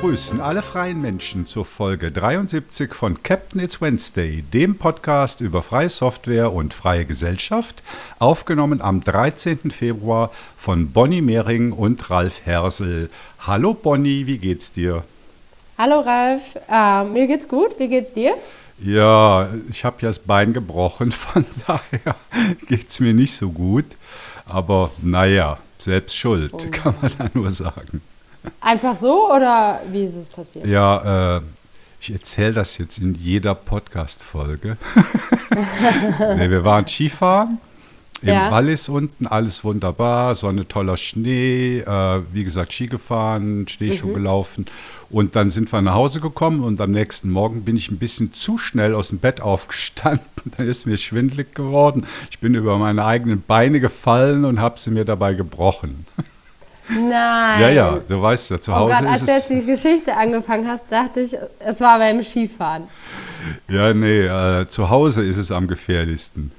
begrüßen 0.00 0.40
alle 0.40 0.62
freien 0.62 1.02
Menschen 1.02 1.44
zur 1.44 1.66
Folge 1.66 2.10
73 2.10 2.94
von 2.94 3.22
Captain 3.22 3.60
It's 3.60 3.82
Wednesday, 3.82 4.42
dem 4.50 4.78
Podcast 4.78 5.42
über 5.42 5.60
freie 5.60 5.90
Software 5.90 6.54
und 6.54 6.72
freie 6.72 7.04
Gesellschaft, 7.04 7.82
aufgenommen 8.18 8.80
am 8.80 9.04
13. 9.04 9.70
Februar 9.70 10.30
von 10.56 10.90
Bonnie 10.92 11.20
Mehring 11.20 11.72
und 11.72 12.08
Ralf 12.08 12.46
Hersel. 12.46 13.10
Hallo 13.40 13.74
Bonnie, 13.74 14.26
wie 14.26 14.38
geht's 14.38 14.72
dir? 14.72 15.04
Hallo 15.76 16.00
Ralf, 16.00 16.58
äh, 16.70 17.04
mir 17.04 17.26
geht's 17.26 17.46
gut, 17.46 17.78
wie 17.78 17.88
geht's 17.88 18.14
dir? 18.14 18.36
Ja, 18.78 19.50
ich 19.68 19.84
habe 19.84 19.98
ja 20.00 20.08
das 20.08 20.20
Bein 20.20 20.54
gebrochen, 20.54 21.12
von 21.12 21.44
daher 21.66 22.16
geht's 22.68 23.00
mir 23.00 23.12
nicht 23.12 23.34
so 23.34 23.50
gut. 23.50 23.84
Aber 24.46 24.92
naja, 25.02 25.58
selbst 25.78 26.16
schuld, 26.16 26.54
oh. 26.54 26.70
kann 26.70 26.94
man 27.02 27.12
da 27.18 27.30
nur 27.34 27.50
sagen. 27.50 28.00
Einfach 28.60 28.96
so 28.96 29.32
oder 29.34 29.80
wie 29.90 30.04
ist 30.04 30.14
es 30.14 30.28
passiert? 30.28 30.66
Ja, 30.66 31.36
äh, 31.36 31.40
ich 32.00 32.12
erzähle 32.12 32.54
das 32.54 32.78
jetzt 32.78 32.98
in 32.98 33.14
jeder 33.14 33.54
Podcast-Folge. 33.54 34.76
nee, 36.36 36.50
wir 36.50 36.64
waren 36.64 36.86
Skifahren 36.86 37.58
im 38.22 38.28
ja. 38.28 38.50
Wallis 38.50 38.88
unten, 38.88 39.26
alles 39.26 39.64
wunderbar, 39.64 40.34
Sonne, 40.34 40.68
toller 40.68 40.96
Schnee, 40.96 41.78
äh, 41.78 42.20
wie 42.32 42.44
gesagt, 42.44 42.72
Ski 42.72 42.86
gefahren, 42.86 43.66
Schneeschuh 43.66 44.08
mhm. 44.08 44.14
gelaufen. 44.14 44.66
Und 45.08 45.36
dann 45.36 45.50
sind 45.50 45.72
wir 45.72 45.80
nach 45.80 45.94
Hause 45.94 46.20
gekommen 46.20 46.62
und 46.62 46.80
am 46.80 46.90
nächsten 46.90 47.30
Morgen 47.30 47.62
bin 47.62 47.76
ich 47.76 47.90
ein 47.90 47.98
bisschen 47.98 48.34
zu 48.34 48.58
schnell 48.58 48.94
aus 48.94 49.08
dem 49.08 49.18
Bett 49.18 49.40
aufgestanden. 49.40 50.26
Dann 50.56 50.68
ist 50.68 50.86
mir 50.86 50.98
schwindelig 50.98 51.54
geworden. 51.54 52.06
Ich 52.30 52.38
bin 52.38 52.54
über 52.54 52.78
meine 52.78 53.04
eigenen 53.04 53.42
Beine 53.42 53.80
gefallen 53.80 54.44
und 54.44 54.60
habe 54.60 54.78
sie 54.78 54.90
mir 54.90 55.04
dabei 55.04 55.34
gebrochen. 55.34 56.06
Nein. 56.90 57.60
Ja, 57.60 57.68
ja, 57.68 58.00
du 58.06 58.20
weißt 58.20 58.50
ja, 58.50 58.60
zu 58.60 58.74
Hause 58.74 58.96
oh 58.98 59.04
Gott, 59.04 59.14
ist 59.14 59.22
als 59.22 59.24
du 59.24 59.32
jetzt 59.32 59.50
die 59.50 59.66
Geschichte 59.66 60.16
angefangen 60.16 60.66
hast, 60.66 60.90
dachte 60.90 61.20
ich, 61.20 61.36
es 61.60 61.80
war 61.80 61.98
beim 61.98 62.22
Skifahren. 62.22 62.84
Ja, 63.68 63.94
nee, 63.94 64.22
äh, 64.22 64.68
zu 64.68 64.90
Hause 64.90 65.24
ist 65.24 65.36
es 65.36 65.50
am 65.50 65.68
gefährlichsten. 65.68 66.52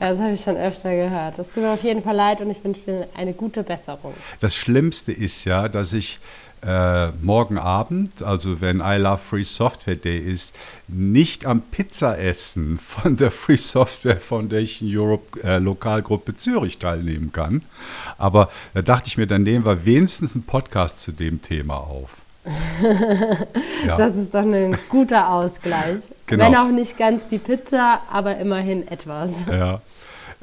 Ja, 0.00 0.10
das 0.10 0.18
habe 0.18 0.32
ich 0.32 0.42
schon 0.42 0.56
öfter 0.56 0.94
gehört. 0.94 1.38
Das 1.38 1.50
tut 1.50 1.62
mir 1.62 1.70
auf 1.70 1.82
jeden 1.84 2.02
Fall 2.02 2.16
leid 2.16 2.40
und 2.40 2.50
ich 2.50 2.64
wünsche 2.64 2.84
dir 2.86 3.08
eine 3.16 3.32
gute 3.32 3.62
Besserung. 3.62 4.14
Das 4.40 4.54
Schlimmste 4.54 5.12
ist 5.12 5.44
ja, 5.44 5.68
dass 5.68 5.92
ich 5.92 6.18
äh, 6.64 7.08
morgen 7.20 7.58
Abend, 7.58 8.22
also 8.22 8.60
wenn 8.60 8.80
I 8.80 8.96
Love 8.96 9.18
Free 9.18 9.44
Software 9.44 9.96
Day 9.96 10.18
ist, 10.18 10.54
nicht 10.86 11.44
am 11.44 11.62
Pizzaessen 11.62 12.78
von 12.78 13.16
der 13.16 13.30
Free 13.30 13.56
Software 13.56 14.18
Foundation 14.18 14.88
Europe 14.92 15.42
äh, 15.42 15.58
Lokalgruppe 15.58 16.34
Zürich 16.34 16.78
teilnehmen 16.78 17.32
kann. 17.32 17.62
Aber 18.18 18.50
da 18.74 18.82
dachte 18.82 19.08
ich 19.08 19.16
mir, 19.16 19.26
dann 19.26 19.42
nehmen 19.42 19.64
wir 19.64 19.84
wenigstens 19.84 20.34
einen 20.34 20.44
Podcast 20.44 21.00
zu 21.00 21.12
dem 21.12 21.42
Thema 21.42 21.78
auf. 21.78 22.10
ja. 23.86 23.96
Das 23.96 24.16
ist 24.16 24.34
doch 24.34 24.42
ein 24.42 24.76
guter 24.88 25.30
Ausgleich. 25.30 26.00
Genau. 26.26 26.44
Wenn 26.44 26.56
auch 26.56 26.68
nicht 26.68 26.98
ganz 26.98 27.28
die 27.28 27.38
Pizza, 27.38 28.00
aber 28.10 28.38
immerhin 28.38 28.86
etwas. 28.88 29.32
Ja. 29.50 29.80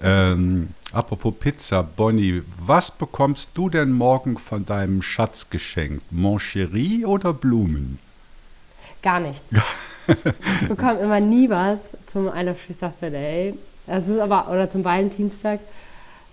Ähm, 0.02 0.70
apropos 0.94 1.34
Pizza, 1.40 1.84
Bonnie, 1.84 2.44
was 2.66 2.92
bekommst 2.92 3.52
du 3.56 3.70
denn 3.70 3.92
morgen 3.92 4.38
von 4.38 4.66
deinem 4.66 5.02
Schatz 5.02 5.50
geschenkt? 5.50 6.12
Moncherie 6.12 7.06
oder 7.06 7.34
Blumen? 7.34 8.00
Gar 9.02 9.20
nichts. 9.22 9.54
ich 10.08 10.68
bekomme 10.68 11.00
immer 11.00 11.20
nie 11.20 11.50
was 11.50 11.90
zum 12.08 12.28
I 12.28 12.44
Love 12.44 12.74
Software 12.74 13.12
Day. 13.12 13.56
Das 13.88 14.08
ist 14.08 14.20
aber, 14.20 14.50
oder 14.50 14.70
zum 14.70 14.84
Valentinstag. 14.84 15.60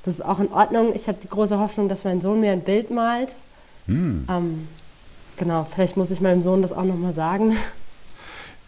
Das 0.05 0.15
ist 0.15 0.25
auch 0.25 0.39
in 0.39 0.49
Ordnung. 0.53 0.95
Ich 0.95 1.09
habe 1.09 1.19
die 1.23 1.29
große 1.29 1.59
Hoffnung, 1.59 1.89
dass 1.89 2.05
mein 2.05 2.21
Sohn 2.21 2.41
mir 2.41 2.53
ein 2.53 2.63
Bild 2.63 2.91
malt. 2.91 3.35
Hm. 3.87 4.27
Ähm, 4.29 4.69
genau, 5.37 5.67
vielleicht 5.73 5.97
muss 5.97 6.11
ich 6.11 6.21
meinem 6.21 6.43
Sohn 6.43 6.63
das 6.63 6.73
auch 6.73 6.85
nochmal 6.85 7.13
sagen. 7.13 7.57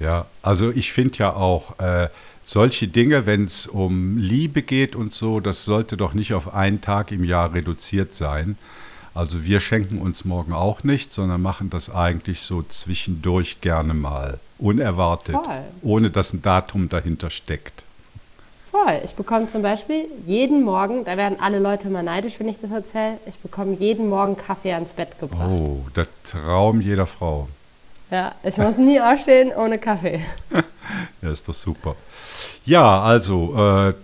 Ja, 0.01 0.27
also 0.43 0.71
ich 0.71 0.93
finde 0.93 1.19
ja 1.19 1.33
auch, 1.35 1.79
äh, 1.81 2.09
solche 2.49 2.89
Dinge, 2.89 3.27
wenn 3.27 3.45
es 3.45 3.67
um 3.67 4.17
Liebe 4.17 4.63
geht 4.63 4.97
und 4.97 5.13
so, 5.13 5.39
das 5.39 5.67
sollte 5.67 5.99
doch 5.99 6.15
nicht 6.15 6.33
auf 6.33 6.55
einen 6.55 6.81
Tag 6.81 7.13
im 7.13 7.23
Jahr 7.23 7.53
reduziert 7.53 8.15
sein. 8.15 8.57
Also 9.15 9.45
wir 9.45 9.61
schenken 9.61 9.99
uns 9.99 10.25
morgen 10.25 10.55
auch 10.55 10.83
nicht, 10.83 11.13
sondern 11.13 11.43
machen 11.43 11.69
das 11.69 11.91
eigentlich 11.95 12.41
so 12.41 12.63
zwischendurch 12.63 13.61
gerne 13.61 13.93
mal, 13.93 14.39
unerwartet, 14.59 15.35
Voll. 15.35 15.65
ohne 15.83 16.11
dass 16.11 16.33
ein 16.33 16.41
Datum 16.41 16.89
dahinter 16.89 17.29
steckt. 17.29 17.85
Voll. 18.71 19.01
Ich 19.05 19.15
bekomme 19.15 19.49
zum 19.49 19.61
Beispiel 19.61 20.07
jeden 20.27 20.63
Morgen, 20.63 21.05
da 21.05 21.19
werden 21.19 21.41
alle 21.41 21.59
Leute 21.59 21.91
mal 21.91 22.03
neidisch, 22.03 22.41
wenn 22.41 22.49
ich 22.49 22.61
das 22.61 22.71
erzähle, 22.71 23.19
ich 23.27 23.39
bekomme 23.39 23.75
jeden 23.75 24.09
Morgen 24.09 24.37
Kaffee 24.39 24.73
ans 24.73 24.93
Bett 24.93 25.19
gebracht. 25.21 25.51
Oh, 25.51 25.81
der 25.95 26.07
Traum 26.25 26.81
jeder 26.81 27.07
Frau. 27.07 27.49
Ja, 28.11 28.35
ich 28.43 28.57
muss 28.57 28.79
nie 28.79 29.01
aufstehen 29.01 29.53
ohne 29.55 29.79
Kaffee. 29.79 30.23
ja, 31.23 31.33
ist 31.33 31.49
doch 31.49 31.55
super. 31.55 31.97
Ja, 32.65 33.01
also 33.01 33.55
äh, 33.57 33.95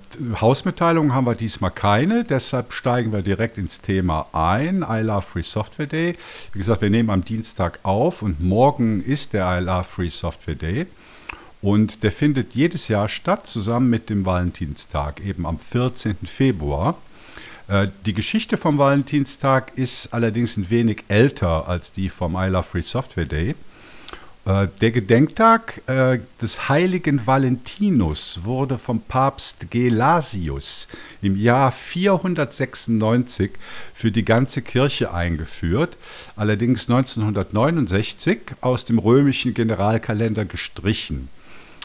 Hausmitteilungen 0.40 1.14
haben 1.14 1.26
wir 1.26 1.34
diesmal 1.34 1.70
keine, 1.70 2.24
deshalb 2.24 2.72
steigen 2.72 3.12
wir 3.12 3.22
direkt 3.22 3.58
ins 3.58 3.80
Thema 3.80 4.26
ein. 4.32 4.84
I 4.88 5.00
Love 5.00 5.22
Free 5.22 5.42
Software 5.42 5.86
Day. 5.86 6.16
Wie 6.52 6.58
gesagt, 6.58 6.82
wir 6.82 6.90
nehmen 6.90 7.10
am 7.10 7.24
Dienstag 7.24 7.80
auf 7.82 8.22
und 8.22 8.40
morgen 8.40 9.02
ist 9.02 9.32
der 9.32 9.58
I 9.58 9.62
Love 9.62 9.84
Free 9.84 10.10
Software 10.10 10.54
Day. 10.54 10.86
Und 11.62 12.02
der 12.02 12.12
findet 12.12 12.54
jedes 12.54 12.88
Jahr 12.88 13.08
statt, 13.08 13.46
zusammen 13.46 13.88
mit 13.88 14.10
dem 14.10 14.26
Valentinstag, 14.26 15.24
eben 15.24 15.46
am 15.46 15.58
14. 15.58 16.16
Februar. 16.26 16.96
Äh, 17.68 17.88
die 18.04 18.12
Geschichte 18.12 18.56
vom 18.56 18.76
Valentinstag 18.76 19.72
ist 19.76 20.12
allerdings 20.12 20.56
ein 20.56 20.68
wenig 20.68 21.04
älter 21.08 21.66
als 21.66 21.92
die 21.92 22.10
vom 22.10 22.36
I 22.36 22.48
Love 22.48 22.64
Free 22.64 22.82
Software 22.82 23.24
Day. 23.24 23.54
Äh, 24.46 24.68
der 24.80 24.90
Gedenktag 24.90 25.80
äh, 25.86 26.18
des 26.40 26.68
heiligen 26.68 27.26
Valentinus 27.26 28.40
wurde 28.42 28.76
vom 28.76 29.00
Papst 29.00 29.70
Gelasius 29.70 30.86
im 31.22 31.36
Jahr 31.36 31.72
496 31.72 33.52
für 33.94 34.10
die 34.10 34.24
ganze 34.24 34.60
Kirche 34.60 35.14
eingeführt, 35.14 35.96
allerdings 36.36 36.90
1969 36.90 38.40
aus 38.60 38.84
dem 38.84 38.98
römischen 38.98 39.54
Generalkalender 39.54 40.44
gestrichen. 40.44 41.30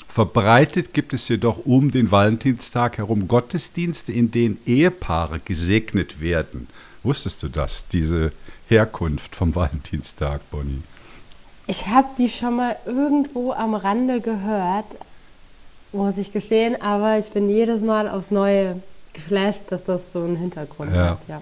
Verbreitet 0.09 0.93
gibt 0.93 1.13
es 1.13 1.29
jedoch 1.29 1.65
um 1.65 1.91
den 1.91 2.11
Valentinstag 2.11 2.97
herum 2.97 3.29
Gottesdienste, 3.29 4.11
in 4.11 4.31
denen 4.31 4.57
Ehepaare 4.65 5.39
gesegnet 5.39 6.19
werden. 6.19 6.67
Wusstest 7.03 7.41
du 7.43 7.47
das, 7.47 7.85
diese 7.87 8.33
Herkunft 8.67 9.35
vom 9.35 9.55
Valentinstag, 9.55 10.41
Bonnie? 10.51 10.81
Ich 11.69 11.85
habe 11.85 12.07
die 12.17 12.29
schon 12.29 12.55
mal 12.55 12.77
irgendwo 12.87 13.51
am 13.51 13.75
Rande 13.75 14.21
gehört, 14.21 14.87
muss 15.91 16.17
ich 16.17 16.33
gestehen, 16.33 16.81
aber 16.81 17.19
ich 17.19 17.29
bin 17.29 17.47
jedes 17.47 17.83
Mal 17.83 18.09
aufs 18.09 18.31
Neue 18.31 18.81
geflasht, 19.13 19.61
dass 19.69 19.83
das 19.83 20.11
so 20.11 20.23
einen 20.23 20.35
Hintergrund 20.35 20.95
ja. 20.95 21.11
hat. 21.11 21.19
Ja. 21.27 21.41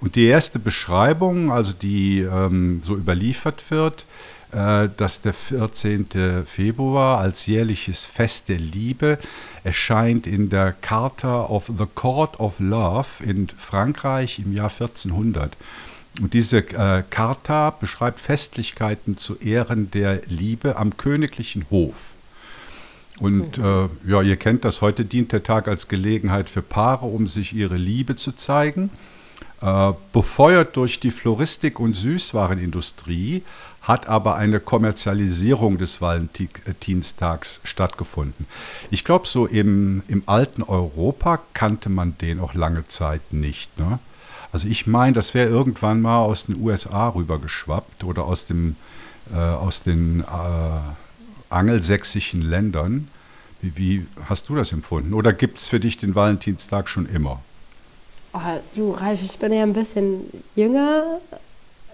Und 0.00 0.14
die 0.14 0.26
erste 0.26 0.58
Beschreibung, 0.58 1.50
also 1.50 1.72
die 1.72 2.20
ähm, 2.20 2.82
so 2.84 2.94
überliefert 2.94 3.70
wird, 3.70 4.04
äh, 4.52 4.90
dass 4.94 5.22
der 5.22 5.32
14. 5.32 6.44
Februar 6.44 7.20
als 7.20 7.46
jährliches 7.46 8.04
Fest 8.04 8.50
der 8.50 8.58
Liebe 8.58 9.18
erscheint 9.64 10.26
in 10.26 10.50
der 10.50 10.72
Charta 10.82 11.46
of 11.46 11.72
the 11.78 11.86
Court 11.94 12.38
of 12.40 12.60
Love 12.60 13.24
in 13.24 13.48
Frankreich 13.48 14.38
im 14.38 14.52
Jahr 14.52 14.70
1400. 14.70 15.56
Und 16.20 16.34
diese 16.34 16.58
äh, 16.58 17.02
Charta 17.08 17.70
beschreibt 17.70 18.20
Festlichkeiten 18.20 19.16
zu 19.16 19.38
Ehren 19.38 19.90
der 19.90 20.20
Liebe 20.26 20.76
am 20.76 20.96
königlichen 20.96 21.64
Hof. 21.70 22.14
Und 23.18 23.58
äh, 23.58 23.88
ja, 24.06 24.22
ihr 24.22 24.36
kennt 24.36 24.64
das, 24.64 24.80
heute 24.80 25.04
dient 25.04 25.32
der 25.32 25.42
Tag 25.42 25.68
als 25.68 25.88
Gelegenheit 25.88 26.50
für 26.50 26.62
Paare, 26.62 27.06
um 27.06 27.26
sich 27.26 27.52
ihre 27.52 27.76
Liebe 27.76 28.16
zu 28.16 28.32
zeigen. 28.32 28.90
Äh, 29.60 29.92
befeuert 30.12 30.76
durch 30.76 30.98
die 30.98 31.12
Floristik 31.12 31.78
und 31.78 31.96
Süßwarenindustrie 31.96 33.42
hat 33.82 34.08
aber 34.08 34.36
eine 34.36 34.60
Kommerzialisierung 34.60 35.78
des 35.78 36.00
Valentinstags 36.00 37.60
stattgefunden. 37.64 38.46
Ich 38.90 39.04
glaube, 39.04 39.26
so 39.26 39.46
im, 39.46 40.02
im 40.08 40.22
alten 40.26 40.62
Europa 40.62 41.40
kannte 41.52 41.88
man 41.88 42.16
den 42.18 42.38
auch 42.40 42.54
lange 42.54 42.86
Zeit 42.88 43.32
nicht. 43.32 43.78
Ne? 43.78 43.98
Also 44.52 44.68
ich 44.68 44.86
meine, 44.86 45.14
das 45.14 45.32
wäre 45.32 45.48
irgendwann 45.48 46.02
mal 46.02 46.18
aus 46.18 46.46
den 46.46 46.60
USA 46.60 47.08
rübergeschwappt 47.08 48.04
oder 48.04 48.24
aus, 48.24 48.44
dem, 48.44 48.76
äh, 49.34 49.38
aus 49.38 49.82
den 49.82 50.20
äh, 50.20 50.24
angelsächsischen 51.48 52.42
Ländern. 52.42 53.08
Wie, 53.62 53.76
wie, 53.76 54.06
hast 54.28 54.48
du 54.48 54.54
das 54.54 54.72
empfunden? 54.72 55.14
Oder 55.14 55.32
gibt 55.32 55.58
es 55.58 55.68
für 55.68 55.80
dich 55.80 55.96
den 55.96 56.14
Valentinstag 56.14 56.88
schon 56.88 57.06
immer? 57.06 57.40
Oh, 58.34 58.38
du, 58.74 58.92
Ralf, 58.92 59.22
ich 59.22 59.38
bin 59.38 59.52
ja 59.52 59.62
ein 59.62 59.72
bisschen 59.72 60.20
jünger. 60.54 61.20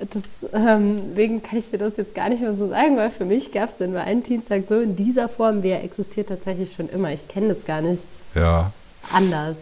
Deswegen 0.00 1.34
ähm, 1.34 1.43
kann 1.43 1.58
ich 1.58 1.70
dir 1.70 1.78
das 1.78 1.96
jetzt 1.96 2.14
gar 2.14 2.28
nicht 2.28 2.40
mehr 2.40 2.54
so 2.54 2.69
sagen, 2.69 2.96
weil 2.96 3.11
für 3.11 3.25
mich 3.25 3.52
gab 3.52 3.69
es 3.69 3.78
den 3.78 3.94
Valentinstag 3.94 4.64
so 4.69 4.81
in 4.81 4.94
dieser 4.94 5.28
Form, 5.28 5.62
wie 5.62 5.70
er 5.70 5.82
existiert 5.82 6.28
tatsächlich 6.28 6.72
schon 6.72 6.88
immer. 6.88 7.12
Ich 7.12 7.26
kenne 7.28 7.54
das 7.54 7.64
gar 7.64 7.81
nicht 7.81 8.02
ja. 8.34 8.72
anders. 9.12 9.56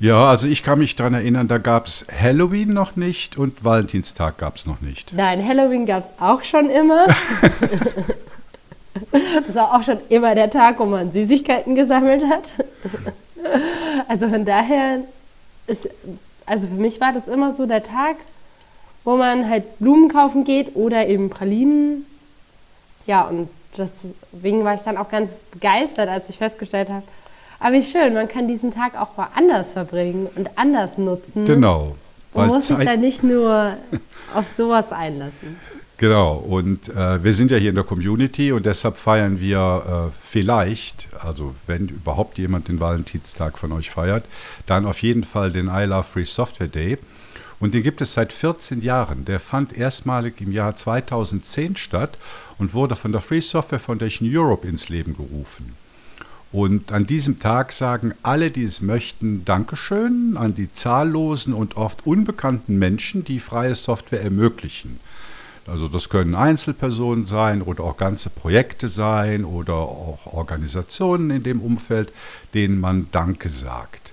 Ja, 0.00 0.28
also 0.28 0.46
ich 0.46 0.62
kann 0.62 0.80
mich 0.80 0.96
daran 0.96 1.14
erinnern, 1.14 1.48
da 1.48 1.58
gab 1.58 1.86
es 1.86 2.04
Halloween 2.20 2.72
noch 2.72 2.96
nicht 2.96 3.38
und 3.38 3.64
Valentinstag 3.64 4.38
gab 4.38 4.56
es 4.56 4.66
noch 4.66 4.80
nicht. 4.80 5.12
Nein, 5.12 5.46
Halloween 5.46 5.86
gab 5.86 6.04
es 6.04 6.10
auch 6.20 6.42
schon 6.42 6.68
immer. 6.68 7.06
das 9.46 9.54
war 9.54 9.74
auch 9.74 9.82
schon 9.82 9.98
immer 10.08 10.34
der 10.34 10.50
Tag, 10.50 10.78
wo 10.78 10.84
man 10.84 11.12
Süßigkeiten 11.12 11.74
gesammelt 11.74 12.24
hat. 12.28 12.52
also 14.08 14.28
von 14.28 14.44
daher 14.44 15.00
ist, 15.66 15.88
also 16.46 16.66
für 16.66 16.74
mich 16.74 17.00
war 17.00 17.12
das 17.12 17.28
immer 17.28 17.52
so 17.52 17.66
der 17.66 17.82
Tag, 17.82 18.16
wo 19.04 19.16
man 19.16 19.48
halt 19.48 19.78
Blumen 19.78 20.08
kaufen 20.08 20.44
geht 20.44 20.74
oder 20.74 21.06
eben 21.06 21.30
Pralinen. 21.30 22.04
Ja, 23.06 23.22
und 23.22 23.48
deswegen 23.76 24.64
war 24.64 24.74
ich 24.74 24.80
dann 24.80 24.96
auch 24.96 25.10
ganz 25.10 25.32
begeistert, 25.52 26.08
als 26.08 26.28
ich 26.28 26.38
festgestellt 26.38 26.88
habe, 26.88 27.04
aber 27.64 27.76
wie 27.76 27.82
schön, 27.82 28.12
man 28.12 28.28
kann 28.28 28.46
diesen 28.46 28.74
Tag 28.74 28.94
auch 28.94 29.16
woanders 29.16 29.72
verbringen 29.72 30.28
und 30.34 30.50
anders 30.58 30.98
nutzen. 30.98 31.46
Genau. 31.46 31.96
Man 32.34 32.48
muss 32.48 32.66
sich 32.66 32.78
da 32.78 32.94
nicht 32.94 33.22
nur 33.22 33.76
auf 34.34 34.48
sowas 34.48 34.92
einlassen. 34.92 35.56
Genau, 35.96 36.34
und 36.34 36.90
äh, 36.90 37.24
wir 37.24 37.32
sind 37.32 37.50
ja 37.50 37.56
hier 37.56 37.70
in 37.70 37.74
der 37.74 37.84
Community 37.84 38.52
und 38.52 38.66
deshalb 38.66 38.98
feiern 38.98 39.40
wir 39.40 40.10
äh, 40.10 40.18
vielleicht, 40.22 41.08
also 41.18 41.54
wenn 41.66 41.88
überhaupt 41.88 42.36
jemand 42.36 42.68
den 42.68 42.80
Valentinstag 42.80 43.56
von 43.56 43.72
euch 43.72 43.90
feiert, 43.90 44.26
dann 44.66 44.84
auf 44.84 45.00
jeden 45.00 45.24
Fall 45.24 45.50
den 45.50 45.68
I 45.68 45.84
Love 45.84 46.04
Free 46.04 46.26
Software 46.26 46.68
Day. 46.68 46.98
Und 47.60 47.72
den 47.72 47.82
gibt 47.82 48.02
es 48.02 48.12
seit 48.12 48.34
14 48.34 48.82
Jahren. 48.82 49.24
Der 49.24 49.40
fand 49.40 49.72
erstmalig 49.72 50.42
im 50.42 50.52
Jahr 50.52 50.76
2010 50.76 51.76
statt 51.76 52.18
und 52.58 52.74
wurde 52.74 52.94
von 52.94 53.12
der 53.12 53.22
Free 53.22 53.40
Software 53.40 53.80
Foundation 53.80 54.28
Europe 54.30 54.68
ins 54.68 54.90
Leben 54.90 55.16
gerufen. 55.16 55.82
Und 56.54 56.92
an 56.92 57.04
diesem 57.04 57.40
Tag 57.40 57.72
sagen 57.72 58.14
alle, 58.22 58.52
die 58.52 58.62
es 58.62 58.80
möchten, 58.80 59.44
Dankeschön 59.44 60.36
an 60.36 60.54
die 60.54 60.72
zahllosen 60.72 61.52
und 61.52 61.76
oft 61.76 62.06
unbekannten 62.06 62.78
Menschen, 62.78 63.24
die 63.24 63.40
freie 63.40 63.74
Software 63.74 64.22
ermöglichen. 64.22 65.00
Also 65.66 65.88
das 65.88 66.10
können 66.10 66.36
Einzelpersonen 66.36 67.26
sein 67.26 67.60
oder 67.60 67.82
auch 67.82 67.96
ganze 67.96 68.30
Projekte 68.30 68.86
sein 68.86 69.44
oder 69.44 69.74
auch 69.74 70.32
Organisationen 70.32 71.30
in 71.32 71.42
dem 71.42 71.60
Umfeld, 71.60 72.12
denen 72.54 72.78
man 72.78 73.08
Danke 73.10 73.50
sagt. 73.50 74.12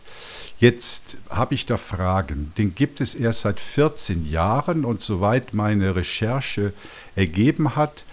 Jetzt 0.57 1.17
habe 1.29 1.53
ich 1.53 1.67
da 1.67 1.77
Fragen. 1.77 2.53
Den 2.57 2.73
gibt 2.73 3.01
es 3.01 3.13
erst 3.13 3.41
seit 3.41 3.59
14 3.59 4.27
Jahren 4.27 4.83
und 4.83 5.03
soweit 5.03 5.53
meine 5.53 5.95
Recherche 5.95 6.73
ergeben 7.15 7.75
hat, 7.75 8.03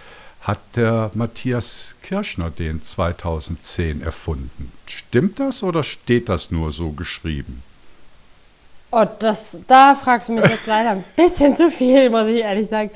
hat 0.41 0.59
der 0.77 1.11
Matthias 1.15 1.95
Kirschner 2.03 2.51
den 2.51 2.83
2010 2.83 4.03
erfunden. 4.03 4.73
Stimmt 4.87 5.41
das 5.41 5.63
oder 5.63 5.85
steht 5.85 6.29
das 6.29 6.51
nur 6.51 6.71
so 6.71 6.91
geschrieben? 6.91 7.63
Oh, 8.91 9.05
das, 9.19 9.59
da 9.67 9.95
fragst 9.95 10.29
du 10.29 10.33
mich 10.33 10.45
jetzt 10.45 10.67
leider 10.67 10.91
ein 10.91 11.05
bisschen 11.15 11.57
zu 11.57 11.71
viel, 11.71 12.09
muss 12.09 12.27
ich 12.29 12.41
ehrlich 12.41 12.69
sagen. 12.69 12.91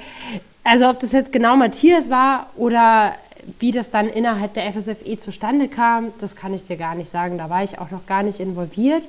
Also 0.65 0.89
ob 0.89 1.01
das 1.01 1.13
jetzt 1.13 1.33
genau 1.33 1.57
Matthias 1.57 2.09
war 2.09 2.49
oder 2.57 3.15
wie 3.59 3.73
das 3.73 3.91
dann 3.91 4.09
innerhalb 4.09 4.55
der 4.55 4.73
FSFE 4.73 5.19
zustande 5.19 5.69
kam, 5.69 6.13
das 6.21 6.37
kann 6.37 6.55
ich 6.55 6.65
dir 6.65 6.77
gar 6.77 6.95
nicht 6.95 7.11
sagen. 7.11 7.39
Da 7.39 7.51
war 7.51 7.65
ich 7.65 7.79
auch 7.79 7.91
noch 7.91 8.07
gar 8.07 8.23
nicht 8.23 8.41
involviert. 8.41 9.03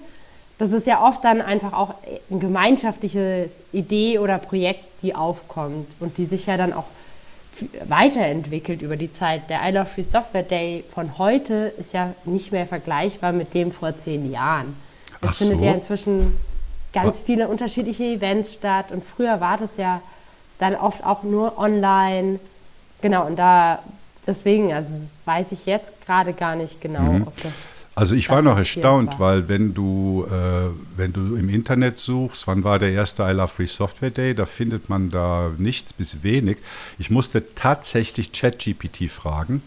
Das 0.58 0.72
ist 0.72 0.88
ja 0.88 1.02
oft 1.02 1.24
dann 1.24 1.42
einfach 1.42 1.74
auch 1.74 1.96
eine 2.30 2.40
gemeinschaftliche 2.40 3.50
Idee 3.72 4.20
oder 4.20 4.38
Projekt, 4.38 4.84
die 5.02 5.16
aufkommt 5.16 5.88
und 6.00 6.18
die 6.18 6.26
sich 6.26 6.48
ja 6.48 6.58
dann 6.58 6.74
auch 6.74 6.86
weiterentwickelt 7.88 8.82
über 8.82 8.96
die 8.98 9.12
Zeit. 9.12 9.50
Der 9.50 9.62
I 9.68 9.72
Love 9.72 9.86
Free 9.86 10.04
Software 10.04 10.44
Day 10.44 10.84
von 10.94 11.18
heute 11.18 11.74
ist 11.78 11.94
ja 11.94 12.14
nicht 12.26 12.52
mehr 12.52 12.66
vergleichbar 12.66 13.32
mit 13.34 13.54
dem 13.54 13.72
vor 13.72 13.96
zehn 13.98 14.32
Jahren. 14.32 14.76
Es 15.22 15.30
Ach 15.30 15.36
findet 15.36 15.60
so. 15.60 15.66
ja 15.66 15.72
inzwischen 15.74 16.38
ganz 16.94 17.20
viele 17.20 17.48
unterschiedliche 17.48 18.04
Events 18.04 18.54
statt 18.54 18.92
und 18.92 19.04
früher 19.16 19.40
war 19.40 19.58
das 19.58 19.78
ja 19.78 20.02
dann 20.60 20.76
oft 20.76 21.04
auch 21.06 21.24
nur 21.24 21.58
online. 21.58 22.40
Genau, 23.02 23.26
und 23.26 23.38
da 23.38 23.80
deswegen, 24.28 24.72
also 24.74 24.94
das 24.94 25.18
weiß 25.26 25.52
ich 25.52 25.66
jetzt 25.66 25.94
gerade 26.06 26.34
gar 26.34 26.56
nicht 26.56 26.82
genau, 26.82 27.02
Mhm. 27.02 27.24
ob 27.28 27.42
das. 27.42 27.54
Also 27.96 28.16
ich 28.16 28.30
war 28.30 28.42
noch 28.42 28.58
erstaunt, 28.58 29.20
weil 29.20 29.50
wenn 29.50 29.76
du, 29.76 30.26
äh, 30.28 30.70
wenn 30.98 31.14
du 31.14 31.36
im 31.36 31.48
Internet 31.48 32.00
suchst, 32.00 32.48
wann 32.48 32.64
war 32.64 32.80
der 32.80 32.92
erste 32.92 33.24
I 33.24 33.34
Love 33.34 33.50
Free 33.50 33.68
Software 33.68 34.10
Day, 34.10 34.34
da 34.34 34.48
findet 34.48 34.90
man 34.90 35.12
da 35.12 35.52
nichts 35.58 35.94
bis 35.94 36.24
wenig. 36.24 36.58
Ich 36.98 37.12
musste 37.12 37.54
tatsächlich 37.54 38.32
ChatGPT 38.32 39.12
fragen. 39.12 39.62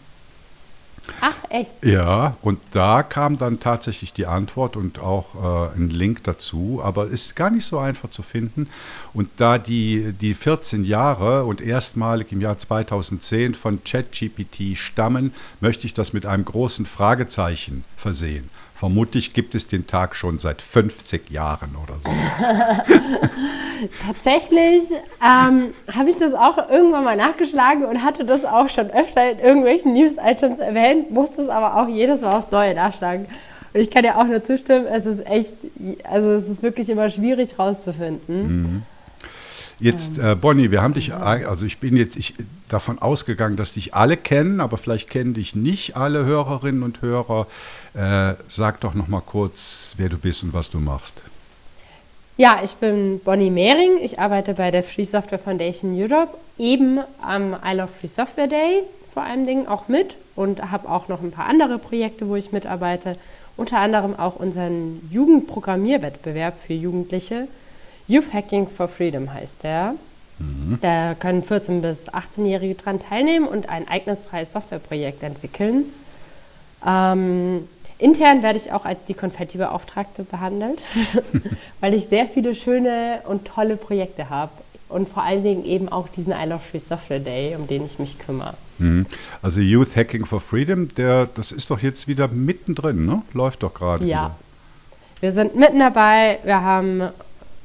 Ach, 1.21 1.35
echt? 1.49 1.73
Ja, 1.83 2.35
und 2.41 2.59
da 2.71 3.03
kam 3.03 3.37
dann 3.37 3.59
tatsächlich 3.59 4.13
die 4.13 4.25
Antwort 4.25 4.75
und 4.75 4.99
auch 4.99 5.71
äh, 5.73 5.77
ein 5.77 5.89
Link 5.89 6.23
dazu, 6.23 6.81
aber 6.83 7.07
ist 7.07 7.35
gar 7.35 7.49
nicht 7.49 7.65
so 7.65 7.79
einfach 7.79 8.09
zu 8.09 8.23
finden. 8.23 8.69
Und 9.13 9.29
da 9.37 9.57
die, 9.57 10.13
die 10.19 10.33
14 10.33 10.83
Jahre 10.83 11.45
und 11.45 11.61
erstmalig 11.61 12.31
im 12.31 12.41
Jahr 12.41 12.57
2010 12.57 13.55
von 13.55 13.83
ChatGPT 13.83 14.77
stammen, 14.77 15.33
möchte 15.59 15.85
ich 15.87 15.93
das 15.93 16.13
mit 16.13 16.25
einem 16.25 16.45
großen 16.45 16.85
Fragezeichen 16.85 17.83
versehen. 17.95 18.49
Vermutlich 18.79 19.33
gibt 19.33 19.55
es 19.55 19.65
den 19.65 19.87
Tag 19.87 20.15
schon 20.15 20.37
seit 20.37 20.61
50 20.61 21.31
Jahren 21.31 21.75
oder 21.83 21.99
so. 21.99 22.11
Tatsächlich 24.05 24.83
ähm, 25.19 25.69
habe 25.91 26.09
ich 26.11 26.17
das 26.17 26.35
auch 26.35 26.69
irgendwann 26.69 27.03
mal 27.03 27.15
nachgeschlagen 27.15 27.85
und 27.85 28.03
hatte 28.03 28.23
das 28.23 28.45
auch 28.45 28.69
schon 28.69 28.91
öfter 28.91 29.31
in 29.31 29.39
irgendwelchen 29.39 29.93
News-Items 29.93 30.59
erwähnt, 30.59 31.09
musste 31.09 31.41
es 31.41 31.49
aber 31.49 31.81
auch 31.81 31.87
jedes 31.87 32.21
Mal 32.21 32.37
aufs 32.37 32.51
Neue 32.51 32.75
nachschlagen. 32.75 33.25
Und 33.73 33.81
ich 33.81 33.89
kann 33.89 34.05
ja 34.05 34.15
auch 34.15 34.25
nur 34.25 34.43
zustimmen, 34.43 34.85
es 34.85 35.07
ist 35.07 35.25
echt, 35.25 35.53
also 36.03 36.33
es 36.33 36.47
ist 36.47 36.61
wirklich 36.61 36.87
immer 36.89 37.09
schwierig 37.09 37.57
rauszufinden. 37.57 38.85
Jetzt, 39.79 40.17
äh, 40.17 40.35
Bonnie, 40.35 40.71
wir 40.71 40.81
haben 40.81 40.95
dich, 40.95 41.13
also 41.13 41.65
ich 41.65 41.77
bin 41.77 41.95
jetzt 41.95 42.15
ich, 42.15 42.33
davon 42.67 42.99
ausgegangen, 42.99 43.57
dass 43.57 43.73
dich 43.73 43.93
alle 43.93 44.17
kennen, 44.17 44.59
aber 44.59 44.77
vielleicht 44.77 45.09
kennen 45.09 45.35
dich 45.35 45.55
nicht 45.55 45.95
alle 45.95 46.25
Hörerinnen 46.25 46.81
und 46.81 47.01
Hörer. 47.03 47.45
Äh, 47.97 48.35
sag 48.47 48.79
doch 48.81 48.93
noch 48.93 49.07
mal 49.07 49.21
kurz, 49.21 49.95
wer 49.97 50.07
du 50.07 50.17
bist 50.17 50.43
und 50.43 50.53
was 50.53 50.69
du 50.69 50.79
machst. 50.79 51.21
Ja, 52.37 52.59
ich 52.63 52.75
bin 52.75 53.19
Bonnie 53.23 53.49
Mehring. 53.49 53.97
Ich 54.03 54.19
arbeite 54.19 54.53
bei 54.53 54.69
der 54.69 54.83
Free 54.83 55.03
Software 55.03 55.39
Foundation 55.39 55.99
Europe, 55.99 56.37
eben 56.59 56.99
am 57.23 57.55
I 57.65 57.73
Love 57.73 57.89
Free 57.99 58.07
Software 58.07 58.47
Day 58.47 58.83
vor 59.11 59.23
allen 59.23 59.47
Dingen 59.47 59.67
auch 59.67 59.87
mit 59.87 60.15
und 60.35 60.69
habe 60.69 60.87
auch 60.87 61.07
noch 61.07 61.23
ein 61.23 61.31
paar 61.31 61.47
andere 61.47 61.79
Projekte, 61.79 62.29
wo 62.29 62.35
ich 62.35 62.51
mitarbeite. 62.51 63.17
Unter 63.55 63.79
anderem 63.79 64.13
auch 64.15 64.35
unseren 64.35 65.09
Jugendprogrammierwettbewerb 65.09 66.59
für 66.59 66.73
Jugendliche. 66.73 67.47
Youth 68.07 68.31
Hacking 68.31 68.67
for 68.67 68.87
Freedom 68.87 69.33
heißt 69.33 69.63
der. 69.63 69.95
Da 70.81 71.15
können 71.15 71.41
14- 71.41 71.81
bis 71.81 72.09
18-Jährige 72.09 72.75
dran 72.75 72.99
teilnehmen 72.99 73.47
und 73.47 73.69
ein 73.69 73.87
eigenes 73.87 74.21
freies 74.21 74.51
Softwareprojekt 74.51 75.23
entwickeln. 75.23 75.85
Ähm, 76.85 77.67
intern 77.99 78.43
werde 78.43 78.59
ich 78.59 78.71
auch 78.71 78.85
als 78.85 78.99
die 79.07 79.13
Konfetti-Beauftragte 79.13 80.23
behandelt, 80.23 80.81
weil 81.79 81.93
ich 81.93 82.05
sehr 82.05 82.27
viele 82.27 82.55
schöne 82.55 83.21
und 83.27 83.45
tolle 83.45 83.77
Projekte 83.77 84.29
habe 84.29 84.51
und 84.89 85.09
vor 85.09 85.23
allen 85.23 85.43
Dingen 85.43 85.65
eben 85.65 85.89
auch 85.89 86.07
diesen 86.07 86.33
I 86.33 86.45
Love 86.47 86.61
Free 86.71 86.79
Software 86.79 87.19
Day, 87.19 87.55
um 87.55 87.67
den 87.67 87.85
ich 87.85 87.99
mich 87.99 88.17
kümmere. 88.19 88.53
Mhm. 88.79 89.05
Also 89.41 89.59
Youth 89.59 89.95
Hacking 89.95 90.25
for 90.25 90.39
Freedom, 90.39 90.93
der, 90.95 91.27
das 91.33 91.51
ist 91.51 91.69
doch 91.69 91.79
jetzt 91.79 92.07
wieder 92.07 92.27
mittendrin, 92.27 93.05
ne? 93.05 93.21
Läuft 93.33 93.63
doch 93.63 93.73
gerade. 93.73 94.05
Ja. 94.05 94.35
Wir 95.19 95.31
sind 95.31 95.55
mitten 95.55 95.79
dabei. 95.79 96.39
Wir 96.43 96.61
haben 96.61 97.01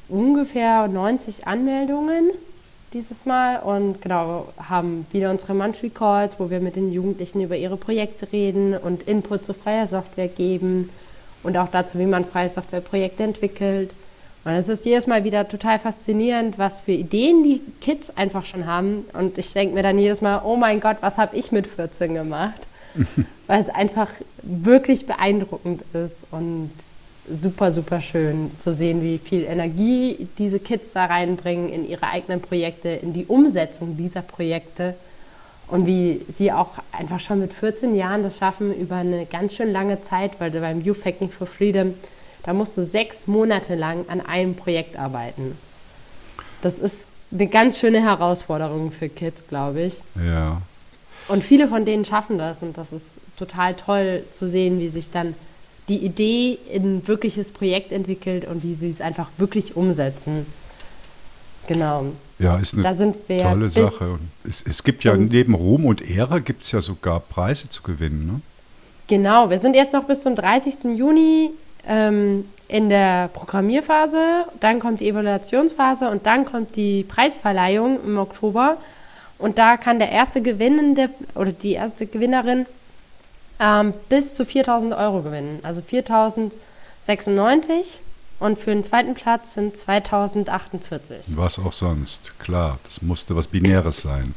ungefähr 0.09 0.89
90 0.89 1.47
Anmeldungen 1.47 2.31
dieses 2.93 3.25
Mal 3.25 3.59
und 3.59 4.03
genau 4.03 4.49
haben 4.69 5.07
wieder 5.13 5.31
unsere 5.31 5.55
Monthly 5.55 5.91
Calls, 5.91 6.39
wo 6.39 6.51
wir 6.51 6.61
mit 6.61 6.77
den 6.77 6.93
Jugendlichen 6.93 7.41
über 7.41 7.57
ihre 7.57 7.77
Projekte 7.77 8.31
reden 8.33 8.77
und 8.77 9.05
Input 9.05 9.45
zu 9.45 9.55
freier 9.55 9.87
Software 9.87 10.29
geben 10.29 10.91
und 11.43 11.57
auch 11.57 11.69
dazu, 11.71 11.99
wie 11.99 12.07
man 12.07 12.25
freie 12.25 12.49
Softwareprojekte 12.49 13.23
entwickelt. 13.23 13.91
Und 14.45 14.53
es 14.53 14.69
ist 14.69 14.85
jedes 14.85 15.07
Mal 15.07 15.25
wieder 15.25 15.49
total 15.49 15.79
faszinierend, 15.79 16.59
was 16.59 16.81
für 16.81 16.93
Ideen 16.93 17.45
die 17.45 17.61
Kids 17.81 18.11
einfach 18.17 18.45
schon 18.45 18.67
haben. 18.67 19.07
Und 19.13 19.39
ich 19.39 19.53
denke 19.53 19.75
mir 19.75 19.83
dann 19.83 19.99
jedes 19.99 20.21
Mal, 20.21 20.43
oh 20.45 20.57
mein 20.57 20.81
Gott, 20.81 20.97
was 21.01 21.17
habe 21.17 21.37
ich 21.37 21.53
mit 21.53 21.67
14 21.67 22.15
gemacht? 22.15 22.61
Weil 23.47 23.61
es 23.61 23.69
einfach 23.69 24.09
wirklich 24.43 25.07
beeindruckend 25.07 25.83
ist 25.93 26.17
und 26.31 26.71
super, 27.31 27.73
super 27.73 28.01
schön 28.01 28.51
zu 28.59 28.75
sehen, 28.75 29.03
wie 29.03 29.19
viel 29.19 29.45
Energie 29.45 30.29
diese 30.39 30.59
Kids 30.59 30.93
da 30.93 31.07
reinbringen 31.07 31.69
in 31.69 31.89
ihre 31.89 32.07
eigenen 32.09 32.41
Projekte, 32.41 32.89
in 32.89 33.13
die 33.13 33.27
Umsetzung 33.27 33.97
dieser 33.97 34.23
Projekte 34.23 34.95
und 35.69 35.87
wie 35.87 36.21
sie 36.29 36.53
auch 36.53 36.71
einfach 36.91 37.21
schon 37.21 37.41
mit 37.41 37.53
14 37.53 37.95
Jahren 37.95 38.23
das 38.23 38.39
schaffen 38.39 38.75
über 38.75 38.97
eine 38.97 39.25
ganz 39.27 39.55
schön 39.55 39.73
lange 39.73 40.03
Zeit, 40.03 40.33
weil 40.39 40.51
beim 40.51 40.83
Youth 40.83 41.05
Hacking 41.05 41.31
for 41.31 41.47
Freedom, 41.47 41.95
da 42.43 42.53
musst 42.53 42.77
du 42.77 42.85
sechs 42.85 43.27
Monate 43.27 43.77
lang 43.77 44.05
an 44.09 44.21
einem 44.21 44.55
Projekt 44.55 44.99
arbeiten. 44.99 45.57
Das 46.61 46.79
ist 46.79 47.07
eine 47.33 47.47
ganz 47.47 47.79
schöne 47.79 48.03
Herausforderung 48.03 48.91
für 48.91 49.09
Kids, 49.09 49.45
glaube 49.49 49.83
ich. 49.83 50.01
Ja. 50.17 50.61
Und 51.29 51.43
viele 51.45 51.69
von 51.69 51.85
denen 51.85 52.05
schaffen 52.05 52.37
das 52.37 52.63
und 52.63 52.77
das 52.77 52.93
ist 52.93 53.07
total 53.39 53.75
toll 53.75 54.25
zu 54.33 54.49
sehen, 54.49 54.81
wie 54.81 54.89
sich 54.89 55.11
dann 55.11 55.35
die 55.93 56.07
Idee 56.07 56.59
in 56.73 56.97
ein 56.97 57.09
wirkliches 57.09 57.51
Projekt 57.51 57.93
entwickelt 57.93 58.47
und 58.47 58.63
wie 58.63 58.75
sie 58.75 58.89
es 58.89 59.03
einfach 59.03 59.29
wirklich 59.37 59.77
umsetzen. 59.77 60.47
Genau. 61.67 62.07
Ja, 62.39 62.59
ist 62.59 62.75
eine 62.75 63.15
tolle 63.27 63.69
Sache. 63.69 64.13
Und 64.13 64.21
es, 64.49 64.65
es 64.67 64.83
gibt 64.83 65.05
ja 65.05 65.15
neben 65.15 65.55
Ruhm 65.55 65.85
und 65.85 66.01
Ehre 66.09 66.41
gibt 66.41 66.65
es 66.65 66.73
ja 66.73 66.81
sogar 66.81 67.21
Preise 67.21 67.69
zu 67.69 67.83
gewinnen. 67.83 68.27
Ne? 68.27 68.41
Genau, 69.07 69.51
wir 69.51 69.59
sind 69.59 69.77
jetzt 69.77 69.93
noch 69.93 70.05
bis 70.05 70.23
zum 70.23 70.35
30. 70.35 70.97
Juni 70.97 71.51
ähm, 71.87 72.47
in 72.69 72.89
der 72.89 73.29
Programmierphase, 73.29 74.47
dann 74.61 74.81
kommt 74.81 75.01
die 75.01 75.09
Evaluationsphase 75.11 76.09
und 76.09 76.27
dann 76.27 76.47
kommt 76.47 76.75
die 76.75 77.05
Preisverleihung 77.05 78.03
im 78.03 78.17
Oktober. 78.17 78.79
Und 79.39 79.59
da 79.59 79.77
kann 79.77 79.99
der 79.99 80.11
erste 80.11 80.41
Gewinnende 80.41 81.11
oder 81.35 81.53
die 81.53 81.73
erste 81.73 82.07
Gewinnerin 82.07 82.65
ähm, 83.63 83.95
bis 84.09 84.35
zu 84.35 84.45
4000 84.45 84.93
Euro 84.95 85.23
gewinnen. 85.23 85.61
Also 85.63 85.81
4096 85.83 88.01
und 88.41 88.59
für 88.59 88.71
den 88.71 88.83
zweiten 88.83 89.15
Platz 89.15 89.55
sind 89.55 89.77
2048. 89.77 91.37
Was 91.37 91.61
auch 91.61 91.73
sonst, 91.73 92.37
klar. 92.41 92.81
Das 92.85 93.03
musste 93.03 93.37
was 93.37 93.47
Binäres 93.47 94.03
sein. 94.03 94.35